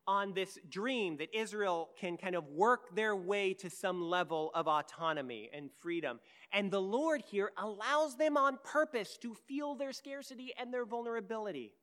on 0.07 0.33
this 0.33 0.59
dream 0.69 1.17
that 1.17 1.35
Israel 1.35 1.89
can 1.99 2.17
kind 2.17 2.35
of 2.35 2.47
work 2.49 2.95
their 2.95 3.15
way 3.15 3.53
to 3.55 3.69
some 3.69 4.01
level 4.01 4.51
of 4.53 4.67
autonomy 4.67 5.49
and 5.53 5.69
freedom. 5.79 6.19
And 6.51 6.69
the 6.69 6.81
Lord 6.81 7.21
here 7.21 7.51
allows 7.57 8.15
them 8.15 8.37
on 8.37 8.59
purpose 8.63 9.17
to 9.23 9.33
feel 9.47 9.75
their 9.75 9.91
scarcity 9.91 10.53
and 10.59 10.73
their 10.73 10.85
vulnerability. 10.85 11.73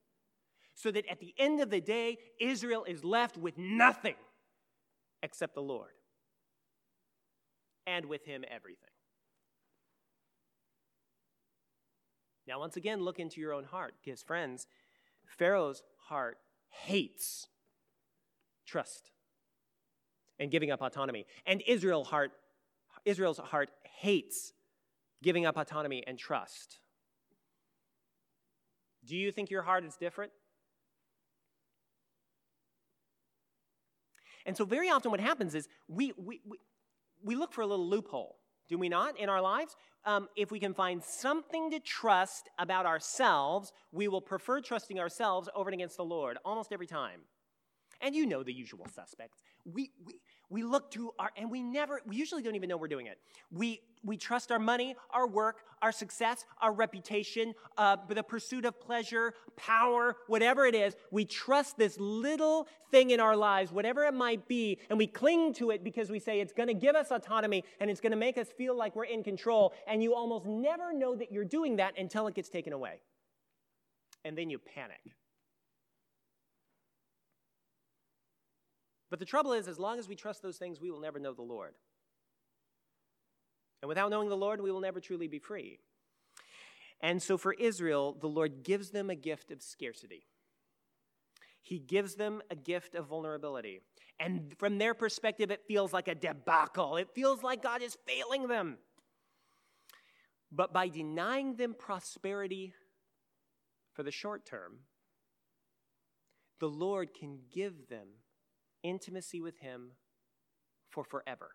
So 0.75 0.91
that 0.91 1.05
at 1.11 1.21
the 1.21 1.35
end 1.37 1.61
of 1.61 1.69
the 1.69 1.81
day, 1.81 2.19
Israel 2.41 2.85
is 2.85 3.05
left 3.05 3.37
with 3.37 3.59
nothing 3.59 4.15
except 5.23 5.55
the 5.55 5.63
Lord. 5.63 5.93
And 7.87 8.07
with 8.07 8.25
him, 8.25 8.45
everything. 8.49 8.89
Now, 12.47 12.61
once 12.61 12.77
again, 12.77 13.03
look 13.03 13.19
into 13.19 13.41
your 13.41 13.53
own 13.53 13.65
heart, 13.65 13.95
because, 14.03 14.23
friends, 14.23 14.67
Pharaoh's 15.27 15.83
heart 15.97 16.39
hates 16.69 17.47
trust 18.73 19.11
and 20.39 20.51
giving 20.51 20.71
up 20.71 20.83
autonomy. 20.83 21.27
And 21.47 21.63
Israel 21.67 22.05
heart, 22.05 22.33
Israel's 23.05 23.39
heart 23.39 23.71
hates 23.85 24.53
giving 25.23 25.47
up 25.47 25.57
autonomy 25.57 26.03
and 26.07 26.19
trust. 26.19 26.79
Do 29.05 29.17
you 29.17 29.31
think 29.31 29.51
your 29.51 29.63
heart 29.63 29.85
is 29.85 29.97
different? 29.97 30.33
And 34.45 34.57
so, 34.57 34.65
very 34.65 34.91
often, 34.91 35.11
what 35.11 35.21
happens 35.21 35.55
is 35.55 35.69
we, 35.87 36.13
we, 36.17 36.41
we, 36.45 36.59
we 37.23 37.37
look 37.37 37.53
for 37.53 37.61
a 37.61 37.67
little 37.67 37.89
loophole, 37.89 38.37
do 38.69 38.77
we 38.77 38.89
not, 38.89 39.19
in 39.19 39.29
our 39.29 39.41
lives? 39.41 39.77
Um, 40.05 40.29
if 40.37 40.51
we 40.51 40.59
can 40.59 40.75
find 40.75 41.03
something 41.03 41.71
to 41.71 41.79
trust 41.79 42.51
about 42.59 42.87
ourselves, 42.87 43.73
we 43.93 44.09
will 44.09 44.21
prefer 44.21 44.61
trusting 44.61 44.99
ourselves 44.99 45.49
over 45.55 45.71
and 45.71 45.75
against 45.75 45.97
the 45.97 46.05
Lord 46.05 46.39
almost 46.45 46.73
every 46.73 46.89
time. 46.89 47.21
And 48.03 48.17
you 48.17 48.27
know 48.27 48.43
the 48.43 48.53
usual 48.53 48.87
suspects. 48.93 49.39
We, 49.65 49.93
we, 50.05 50.15
we 50.51 50.65
look 50.65 50.91
to 50.91 51.13
our, 51.21 51.31
and 51.37 51.49
we 51.49 51.63
never, 51.63 52.03
we 52.05 52.17
usually 52.17 52.43
don't 52.43 52.57
even 52.57 52.69
know 52.69 52.77
we're 52.77 52.89
doing 52.89 53.07
it. 53.07 53.19
We, 53.53 53.81
we 54.03 54.17
trust 54.17 54.51
our 54.51 54.59
money, 54.59 54.97
our 55.11 55.29
work, 55.29 55.59
our 55.81 55.93
success, 55.93 56.45
our 56.61 56.73
reputation, 56.73 57.55
uh, 57.79 57.97
the 58.09 58.25
pursuit 58.25 58.65
of 58.65 58.81
pleasure, 58.81 59.35
power, 59.57 60.17
whatever 60.27 60.67
it 60.67 60.75
is. 60.75 60.97
We 61.13 61.25
trust 61.25 61.79
this 61.79 61.97
little 62.01 62.67
thing 62.91 63.11
in 63.11 63.21
our 63.21 63.37
lives, 63.37 63.71
whatever 63.71 64.05
it 64.05 64.15
might 64.15 64.49
be, 64.49 64.79
and 64.91 64.99
we 64.99 65.07
cling 65.07 65.55
to 65.55 65.71
it 65.71 65.85
because 65.85 66.11
we 66.11 66.19
say 66.19 66.41
it's 66.41 66.53
going 66.53 66.67
to 66.67 66.75
give 66.75 66.97
us 66.97 67.13
autonomy 67.13 67.63
and 67.79 67.89
it's 67.89 68.01
going 68.01 68.11
to 68.11 68.17
make 68.17 68.37
us 68.37 68.49
feel 68.49 68.77
like 68.77 68.97
we're 68.97 69.05
in 69.05 69.23
control. 69.23 69.73
And 69.87 70.03
you 70.03 70.15
almost 70.15 70.47
never 70.47 70.93
know 70.93 71.15
that 71.15 71.31
you're 71.31 71.45
doing 71.45 71.77
that 71.77 71.97
until 71.97 72.27
it 72.27 72.35
gets 72.35 72.49
taken 72.49 72.73
away. 72.73 73.01
And 74.25 74.37
then 74.37 74.51
you 74.51 74.59
panic. 74.59 75.01
But 79.13 79.19
the 79.19 79.27
trouble 79.27 79.53
is, 79.53 79.69
as 79.69 79.79
long 79.79 79.99
as 79.99 80.09
we 80.09 80.17
trust 80.17 80.41
those 80.41 80.57
things, 80.57 80.81
we 80.81 80.91
will 80.91 80.99
never 80.99 81.19
know 81.19 81.35
the 81.35 81.43
Lord. 81.43 81.75
And 83.83 83.89
without 83.91 84.09
knowing 84.09 84.31
the 84.31 84.39
Lord, 84.39 84.63
we 84.63 84.73
will 84.73 84.81
never 84.81 85.03
truly 85.03 85.29
be 85.29 85.39
free. 85.39 85.81
And 86.99 87.23
so 87.23 87.37
for 87.37 87.53
Israel, 87.53 88.17
the 88.19 88.27
Lord 88.27 88.63
gives 88.63 88.89
them 88.89 89.11
a 89.11 89.15
gift 89.15 89.51
of 89.51 89.61
scarcity. 89.61 90.25
He 91.61 91.79
gives 91.79 92.15
them 92.15 92.41
a 92.51 92.57
gift 92.57 92.95
of 92.95 93.09
vulnerability. 93.09 93.83
And 94.19 94.55
from 94.57 94.79
their 94.79 94.95
perspective, 94.95 95.51
it 95.51 95.67
feels 95.69 95.93
like 95.93 96.09
a 96.09 96.15
debacle. 96.15 96.97
It 96.97 97.11
feels 97.15 97.43
like 97.43 97.63
God 97.63 97.83
is 97.83 97.99
failing 98.07 98.49
them. 98.49 98.79
But 100.51 100.73
by 100.73 100.89
denying 100.89 101.57
them 101.57 101.75
prosperity 101.79 102.73
for 103.93 104.05
the 104.05 104.11
short 104.11 104.47
term, 104.47 104.79
the 106.61 106.71
Lord 106.71 107.13
can 107.13 107.41
give 107.53 107.89
them 107.89 108.07
intimacy 108.83 109.41
with 109.41 109.59
Him 109.59 109.93
for 110.89 111.05
forever. 111.05 111.51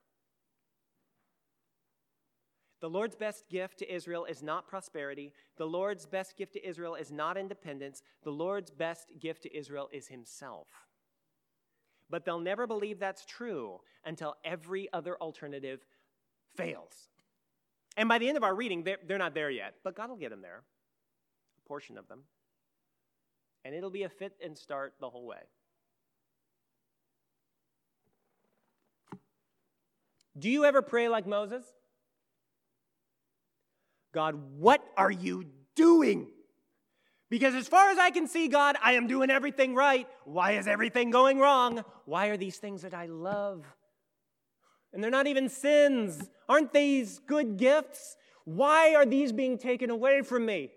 The 2.79 2.89
Lord's 2.89 3.15
best 3.15 3.49
gift 3.49 3.79
to 3.79 3.91
Israel 3.91 4.25
is 4.25 4.43
not 4.43 4.67
prosperity. 4.67 5.33
The 5.57 5.65
Lord's 5.65 6.05
best 6.05 6.37
gift 6.37 6.53
to 6.53 6.67
Israel 6.67 6.93
is 6.95 7.11
not 7.11 7.37
independence. 7.37 8.03
The 8.23 8.31
Lord's 8.31 8.69
best 8.69 9.07
gift 9.19 9.43
to 9.43 9.57
Israel 9.57 9.89
is 9.91 10.07
Himself. 10.07 10.67
But 12.09 12.23
they'll 12.23 12.39
never 12.39 12.67
believe 12.67 12.99
that's 12.99 13.25
true 13.25 13.79
until 14.05 14.35
every 14.45 14.87
other 14.93 15.17
alternative 15.19 15.85
fails. 16.55 17.09
And 17.97 18.07
by 18.07 18.19
the 18.19 18.27
end 18.27 18.37
of 18.37 18.43
our 18.43 18.55
reading, 18.55 18.83
they're, 18.83 18.99
they're 19.07 19.17
not 19.17 19.33
there 19.33 19.49
yet, 19.49 19.73
but 19.83 19.95
God 19.95 20.09
will 20.09 20.17
get 20.17 20.29
them 20.29 20.41
there, 20.41 20.61
a 21.57 21.67
portion 21.67 21.97
of 21.97 22.07
them. 22.07 22.23
And 23.65 23.73
it'll 23.73 23.89
be 23.89 24.03
a 24.03 24.09
fit 24.09 24.33
and 24.41 24.55
start 24.55 24.93
the 24.99 25.09
whole 25.09 25.25
way. 25.25 25.41
Do 30.37 30.49
you 30.49 30.65
ever 30.65 30.81
pray 30.81 31.09
like 31.09 31.25
Moses? 31.25 31.65
God, 34.13 34.35
what 34.57 34.83
are 34.95 35.11
you 35.11 35.45
doing? 35.75 36.27
Because 37.29 37.55
as 37.55 37.67
far 37.67 37.89
as 37.89 37.97
I 37.97 38.09
can 38.09 38.27
see, 38.27 38.47
God, 38.47 38.77
I 38.81 38.93
am 38.93 39.07
doing 39.07 39.29
everything 39.29 39.75
right. 39.75 40.07
Why 40.23 40.53
is 40.53 40.67
everything 40.67 41.11
going 41.11 41.39
wrong? 41.39 41.83
Why 42.05 42.27
are 42.27 42.37
these 42.37 42.57
things 42.57 42.83
that 42.83 42.93
I 42.93 43.07
love? 43.07 43.65
And 44.93 45.03
they're 45.03 45.11
not 45.11 45.27
even 45.27 45.49
sins. 45.49 46.29
Aren't 46.47 46.73
these 46.73 47.19
good 47.19 47.57
gifts? 47.57 48.15
Why 48.45 48.95
are 48.95 49.05
these 49.05 49.33
being 49.33 49.57
taken 49.57 49.89
away 49.89 50.21
from 50.21 50.45
me? 50.45 50.71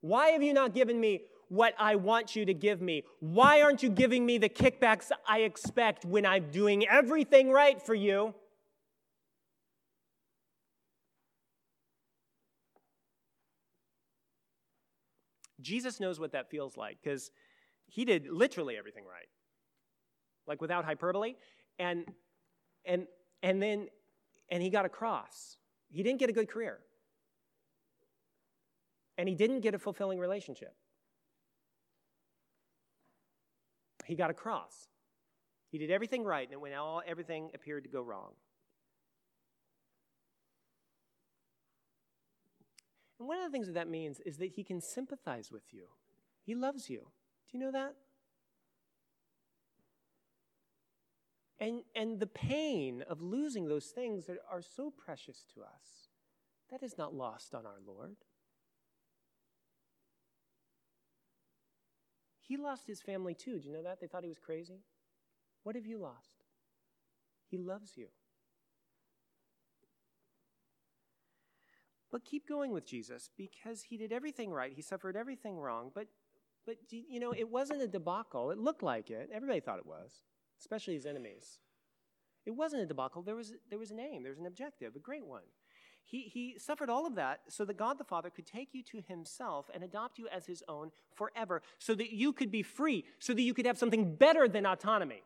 Why 0.00 0.28
have 0.28 0.42
you 0.42 0.54
not 0.54 0.74
given 0.74 1.00
me 1.00 1.22
what 1.48 1.74
I 1.76 1.96
want 1.96 2.36
you 2.36 2.44
to 2.44 2.54
give 2.54 2.80
me? 2.80 3.02
Why 3.18 3.62
aren't 3.62 3.82
you 3.82 3.90
giving 3.90 4.24
me 4.24 4.38
the 4.38 4.48
kickbacks 4.48 5.10
I 5.28 5.40
expect 5.40 6.04
when 6.04 6.24
I'm 6.24 6.50
doing 6.52 6.86
everything 6.86 7.50
right 7.50 7.82
for 7.82 7.94
you? 7.94 8.32
Jesus 15.60 16.00
knows 16.00 16.18
what 16.18 16.32
that 16.32 16.50
feels 16.50 16.76
like 16.76 16.98
because 17.02 17.30
he 17.86 18.04
did 18.04 18.28
literally 18.28 18.76
everything 18.76 19.04
right, 19.04 19.28
like 20.46 20.60
without 20.60 20.84
hyperbole. 20.84 21.34
And, 21.78 22.06
and, 22.84 23.06
and 23.42 23.62
then, 23.62 23.88
and 24.50 24.62
he 24.62 24.70
got 24.70 24.84
a 24.84 24.88
cross. 24.88 25.56
He 25.90 26.02
didn't 26.02 26.20
get 26.20 26.30
a 26.30 26.32
good 26.32 26.48
career. 26.48 26.78
And 29.18 29.28
he 29.28 29.34
didn't 29.34 29.60
get 29.60 29.74
a 29.74 29.78
fulfilling 29.78 30.18
relationship. 30.18 30.74
He 34.06 34.14
got 34.14 34.30
a 34.30 34.34
cross. 34.34 34.88
He 35.70 35.78
did 35.78 35.90
everything 35.90 36.24
right, 36.24 36.50
and 36.50 36.60
when 36.60 36.74
all 36.74 37.00
everything 37.06 37.50
appeared 37.54 37.84
to 37.84 37.90
go 37.90 38.02
wrong. 38.02 38.32
And 43.20 43.28
one 43.28 43.36
of 43.38 43.44
the 43.44 43.50
things 43.50 43.66
that 43.66 43.74
that 43.74 43.88
means 43.88 44.18
is 44.20 44.38
that 44.38 44.52
he 44.52 44.64
can 44.64 44.80
sympathize 44.80 45.52
with 45.52 45.72
you. 45.72 45.84
He 46.42 46.54
loves 46.54 46.88
you. 46.88 47.00
Do 47.50 47.58
you 47.58 47.60
know 47.62 47.70
that? 47.70 47.94
And, 51.60 51.82
and 51.94 52.18
the 52.18 52.26
pain 52.26 53.04
of 53.08 53.20
losing 53.20 53.68
those 53.68 53.88
things 53.88 54.24
that 54.24 54.38
are 54.50 54.62
so 54.62 54.90
precious 54.90 55.44
to 55.54 55.60
us, 55.60 56.08
that 56.70 56.82
is 56.82 56.96
not 56.96 57.14
lost 57.14 57.54
on 57.54 57.66
our 57.66 57.78
Lord. 57.86 58.16
He 62.40 62.56
lost 62.56 62.86
his 62.86 63.02
family 63.02 63.34
too. 63.34 63.58
Do 63.58 63.68
you 63.68 63.74
know 63.74 63.82
that? 63.82 64.00
They 64.00 64.06
thought 64.06 64.22
he 64.22 64.30
was 64.30 64.38
crazy. 64.38 64.80
What 65.62 65.76
have 65.76 65.86
you 65.86 65.98
lost? 65.98 66.44
He 67.50 67.58
loves 67.58 67.98
you. 67.98 68.06
But 72.10 72.24
keep 72.24 72.48
going 72.48 72.72
with 72.72 72.86
Jesus 72.86 73.30
because 73.36 73.82
he 73.82 73.96
did 73.96 74.12
everything 74.12 74.50
right. 74.50 74.72
He 74.74 74.82
suffered 74.82 75.16
everything 75.16 75.58
wrong. 75.58 75.90
But, 75.94 76.08
but 76.66 76.76
you 76.90 77.20
know, 77.20 77.32
it 77.32 77.48
wasn't 77.48 77.82
a 77.82 77.86
debacle. 77.86 78.50
It 78.50 78.58
looked 78.58 78.82
like 78.82 79.10
it. 79.10 79.30
Everybody 79.32 79.60
thought 79.60 79.78
it 79.78 79.86
was, 79.86 80.22
especially 80.58 80.94
his 80.94 81.06
enemies. 81.06 81.58
It 82.46 82.52
wasn't 82.52 82.82
a 82.82 82.86
debacle. 82.86 83.22
There 83.22 83.36
was, 83.36 83.52
there 83.68 83.78
was 83.78 83.90
an 83.90 84.00
aim, 84.00 84.22
there 84.22 84.32
was 84.32 84.40
an 84.40 84.46
objective, 84.46 84.96
a 84.96 84.98
great 84.98 85.26
one. 85.26 85.42
He, 86.02 86.22
he 86.22 86.58
suffered 86.58 86.90
all 86.90 87.06
of 87.06 87.14
that 87.14 87.40
so 87.48 87.64
that 87.64 87.76
God 87.76 87.98
the 87.98 88.04
Father 88.04 88.30
could 88.30 88.46
take 88.46 88.70
you 88.72 88.82
to 88.84 89.02
himself 89.06 89.70
and 89.72 89.84
adopt 89.84 90.18
you 90.18 90.26
as 90.28 90.46
his 90.46 90.62
own 90.66 90.90
forever, 91.14 91.62
so 91.78 91.94
that 91.94 92.12
you 92.12 92.32
could 92.32 92.50
be 92.50 92.62
free, 92.62 93.04
so 93.20 93.32
that 93.32 93.42
you 93.42 93.54
could 93.54 93.66
have 93.66 93.78
something 93.78 94.16
better 94.16 94.48
than 94.48 94.66
autonomy. 94.66 95.22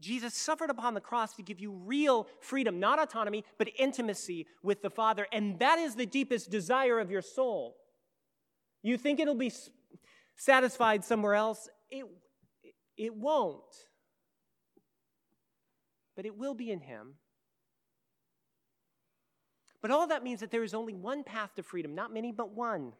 Jesus 0.00 0.34
suffered 0.34 0.70
upon 0.70 0.94
the 0.94 1.00
cross 1.00 1.34
to 1.34 1.42
give 1.42 1.58
you 1.58 1.72
real 1.72 2.28
freedom, 2.40 2.78
not 2.78 3.00
autonomy, 3.00 3.44
but 3.58 3.68
intimacy 3.78 4.46
with 4.62 4.80
the 4.80 4.90
Father. 4.90 5.26
And 5.32 5.58
that 5.58 5.78
is 5.78 5.96
the 5.96 6.06
deepest 6.06 6.50
desire 6.50 7.00
of 7.00 7.10
your 7.10 7.22
soul. 7.22 7.76
You 8.82 8.96
think 8.96 9.18
it'll 9.18 9.34
be 9.34 9.52
satisfied 10.36 11.04
somewhere 11.04 11.34
else? 11.34 11.68
It, 11.90 12.04
it 12.96 13.14
won't. 13.14 13.64
But 16.14 16.26
it 16.26 16.36
will 16.36 16.54
be 16.54 16.70
in 16.70 16.80
Him. 16.80 17.14
But 19.80 19.90
all 19.90 20.06
that 20.08 20.24
means 20.24 20.40
that 20.40 20.50
there 20.50 20.64
is 20.64 20.74
only 20.74 20.94
one 20.94 21.24
path 21.24 21.54
to 21.56 21.62
freedom, 21.62 21.94
not 21.94 22.12
many, 22.12 22.32
but 22.32 22.52
one. 22.52 22.92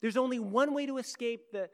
There's 0.00 0.16
only 0.16 0.38
one 0.38 0.74
way 0.74 0.86
to 0.86 0.98
escape 0.98 1.52
the, 1.52 1.68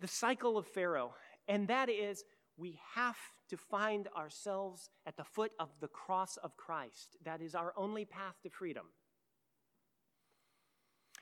the 0.00 0.08
cycle 0.08 0.58
of 0.58 0.66
Pharaoh, 0.66 1.14
and 1.48 1.66
that 1.68 1.88
is 1.88 2.24
we 2.58 2.78
have 2.94 3.16
to 3.48 3.56
find 3.56 4.08
ourselves 4.16 4.90
at 5.06 5.16
the 5.16 5.24
foot 5.24 5.52
of 5.58 5.70
the 5.80 5.88
cross 5.88 6.36
of 6.38 6.56
Christ. 6.56 7.16
That 7.24 7.40
is 7.40 7.54
our 7.54 7.72
only 7.76 8.04
path 8.04 8.34
to 8.42 8.50
freedom. 8.50 8.86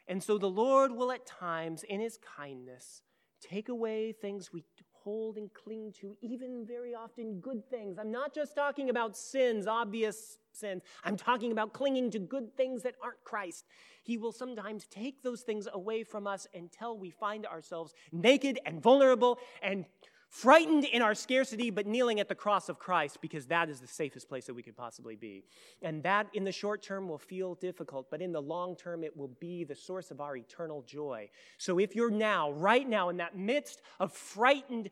And 0.08 0.22
so 0.22 0.38
the 0.38 0.50
Lord 0.50 0.92
will 0.92 1.12
at 1.12 1.26
times, 1.26 1.82
in 1.82 2.00
his 2.00 2.18
kindness, 2.36 3.02
take 3.40 3.68
away 3.68 4.12
things 4.12 4.52
we 4.52 4.64
hold 5.06 5.36
and 5.36 5.52
cling 5.54 5.92
to, 6.00 6.16
even 6.20 6.64
very 6.66 6.92
often 6.92 7.38
good 7.38 7.68
things. 7.70 7.96
I'm 7.96 8.10
not 8.10 8.34
just 8.34 8.56
talking 8.56 8.90
about 8.90 9.16
sins, 9.16 9.68
obvious 9.68 10.38
sins. 10.52 10.82
I'm 11.04 11.16
talking 11.16 11.52
about 11.52 11.72
clinging 11.72 12.10
to 12.10 12.18
good 12.18 12.56
things 12.56 12.82
that 12.82 12.94
aren't 13.00 13.22
Christ. 13.22 13.66
He 14.02 14.16
will 14.16 14.32
sometimes 14.32 14.86
take 14.88 15.22
those 15.22 15.42
things 15.42 15.68
away 15.72 16.02
from 16.02 16.26
us 16.26 16.48
until 16.52 16.98
we 16.98 17.10
find 17.10 17.46
ourselves 17.46 17.94
naked 18.10 18.58
and 18.66 18.82
vulnerable 18.82 19.38
and 19.62 19.84
frightened 20.28 20.84
in 20.84 21.02
our 21.02 21.14
scarcity, 21.14 21.70
but 21.70 21.86
kneeling 21.86 22.20
at 22.20 22.28
the 22.28 22.34
cross 22.34 22.68
of 22.68 22.78
Christ 22.78 23.20
because 23.20 23.46
that 23.46 23.68
is 23.68 23.80
the 23.80 23.86
safest 23.86 24.28
place 24.28 24.46
that 24.46 24.54
we 24.54 24.62
could 24.62 24.76
possibly 24.76 25.16
be. 25.16 25.44
And 25.82 26.02
that 26.02 26.26
in 26.34 26.44
the 26.44 26.52
short 26.52 26.82
term 26.82 27.08
will 27.08 27.18
feel 27.18 27.54
difficult, 27.54 28.10
but 28.10 28.20
in 28.20 28.32
the 28.32 28.42
long 28.42 28.76
term, 28.76 29.04
it 29.04 29.16
will 29.16 29.30
be 29.40 29.64
the 29.64 29.74
source 29.74 30.10
of 30.10 30.20
our 30.20 30.36
eternal 30.36 30.82
joy. 30.82 31.30
So 31.58 31.78
if 31.78 31.94
you're 31.94 32.10
now, 32.10 32.50
right 32.52 32.88
now, 32.88 33.08
in 33.08 33.18
that 33.18 33.36
midst 33.36 33.80
of 34.00 34.12
frightened 34.12 34.90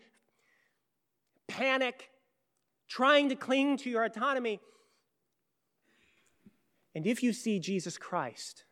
panic, 1.49 2.11
trying 2.89 3.29
to 3.29 3.37
cling 3.37 3.77
to 3.79 3.91
your 3.91 4.05
autonomy, 4.05 4.61
and 6.95 7.07
if 7.07 7.23
you 7.23 7.33
see 7.33 7.59
Jesus 7.59 7.99
Christ 7.99 8.65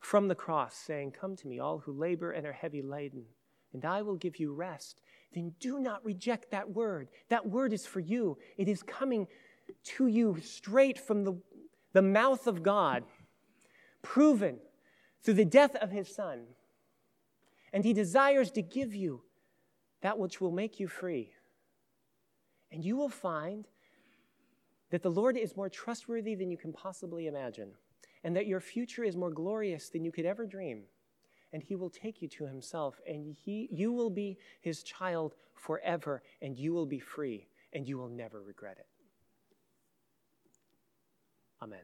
from 0.00 0.28
the 0.28 0.34
cross 0.34 0.74
saying, 0.74 1.12
Come 1.12 1.36
to 1.36 1.46
me, 1.46 1.60
all 1.60 1.78
who 1.78 1.92
labor 1.92 2.32
and 2.32 2.46
are 2.46 2.52
heavy 2.52 2.82
laden, 2.82 3.24
and 3.74 3.84
I 3.84 4.02
will 4.02 4.16
give 4.16 4.40
you 4.40 4.54
rest 4.54 5.02
then 5.34 5.52
do 5.58 5.80
not 5.80 6.04
reject 6.04 6.50
that 6.52 6.70
word. 6.70 7.08
That 7.28 7.48
word 7.48 7.72
is 7.72 7.84
for 7.84 8.00
you, 8.00 8.38
it 8.56 8.68
is 8.68 8.82
coming 8.82 9.26
to 9.82 10.06
you 10.06 10.38
straight 10.42 10.98
from 10.98 11.24
the, 11.24 11.40
the 11.92 12.02
mouth 12.02 12.46
of 12.46 12.62
God, 12.62 13.04
proven 14.02 14.58
through 15.22 15.34
the 15.34 15.44
death 15.44 15.74
of 15.76 15.90
his 15.90 16.14
son. 16.14 16.44
And 17.72 17.84
he 17.84 17.92
desires 17.92 18.50
to 18.52 18.62
give 18.62 18.94
you 18.94 19.22
that 20.02 20.18
which 20.18 20.40
will 20.40 20.52
make 20.52 20.78
you 20.78 20.86
free. 20.86 21.32
And 22.70 22.84
you 22.84 22.96
will 22.96 23.08
find 23.08 23.66
that 24.90 25.02
the 25.02 25.10
Lord 25.10 25.36
is 25.36 25.56
more 25.56 25.68
trustworthy 25.68 26.34
than 26.34 26.50
you 26.50 26.56
can 26.56 26.72
possibly 26.72 27.26
imagine, 27.26 27.72
and 28.22 28.36
that 28.36 28.46
your 28.46 28.60
future 28.60 29.02
is 29.02 29.16
more 29.16 29.30
glorious 29.30 29.88
than 29.88 30.04
you 30.04 30.12
could 30.12 30.26
ever 30.26 30.46
dream 30.46 30.82
and 31.54 31.62
he 31.62 31.76
will 31.76 31.88
take 31.88 32.20
you 32.20 32.26
to 32.26 32.44
himself, 32.44 33.00
and 33.06 33.36
he, 33.44 33.68
you 33.70 33.92
will 33.92 34.10
be 34.10 34.36
his 34.60 34.82
child 34.82 35.36
forever, 35.54 36.20
and 36.42 36.58
you 36.58 36.74
will 36.74 36.84
be 36.84 36.98
free, 36.98 37.46
and 37.72 37.88
you 37.88 37.96
will 37.96 38.08
never 38.08 38.42
regret 38.42 38.76
it. 38.76 38.88
Amen. 41.62 41.78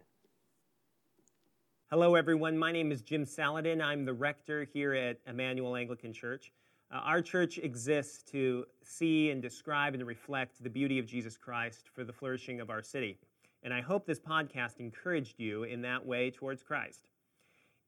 Hello, 1.88 2.16
everyone. 2.16 2.58
My 2.58 2.72
name 2.72 2.90
is 2.90 3.00
Jim 3.00 3.24
Saladin. 3.24 3.80
I'm 3.80 4.04
the 4.04 4.12
rector 4.12 4.66
here 4.74 4.92
at 4.92 5.18
Emmanuel 5.28 5.76
Anglican 5.76 6.12
Church. 6.12 6.50
Uh, 6.92 6.96
our 6.96 7.22
church 7.22 7.58
exists 7.58 8.24
to 8.32 8.64
see 8.82 9.30
and 9.30 9.40
describe 9.40 9.94
and 9.94 10.04
reflect 10.04 10.60
the 10.64 10.68
beauty 10.68 10.98
of 10.98 11.06
Jesus 11.06 11.36
Christ 11.36 11.90
for 11.94 12.02
the 12.02 12.12
flourishing 12.12 12.60
of 12.60 12.70
our 12.70 12.82
city. 12.82 13.18
And 13.62 13.72
I 13.72 13.82
hope 13.82 14.04
this 14.04 14.18
podcast 14.18 14.80
encouraged 14.80 15.38
you 15.38 15.62
in 15.62 15.80
that 15.82 16.04
way 16.04 16.32
towards 16.32 16.64
Christ. 16.64 17.09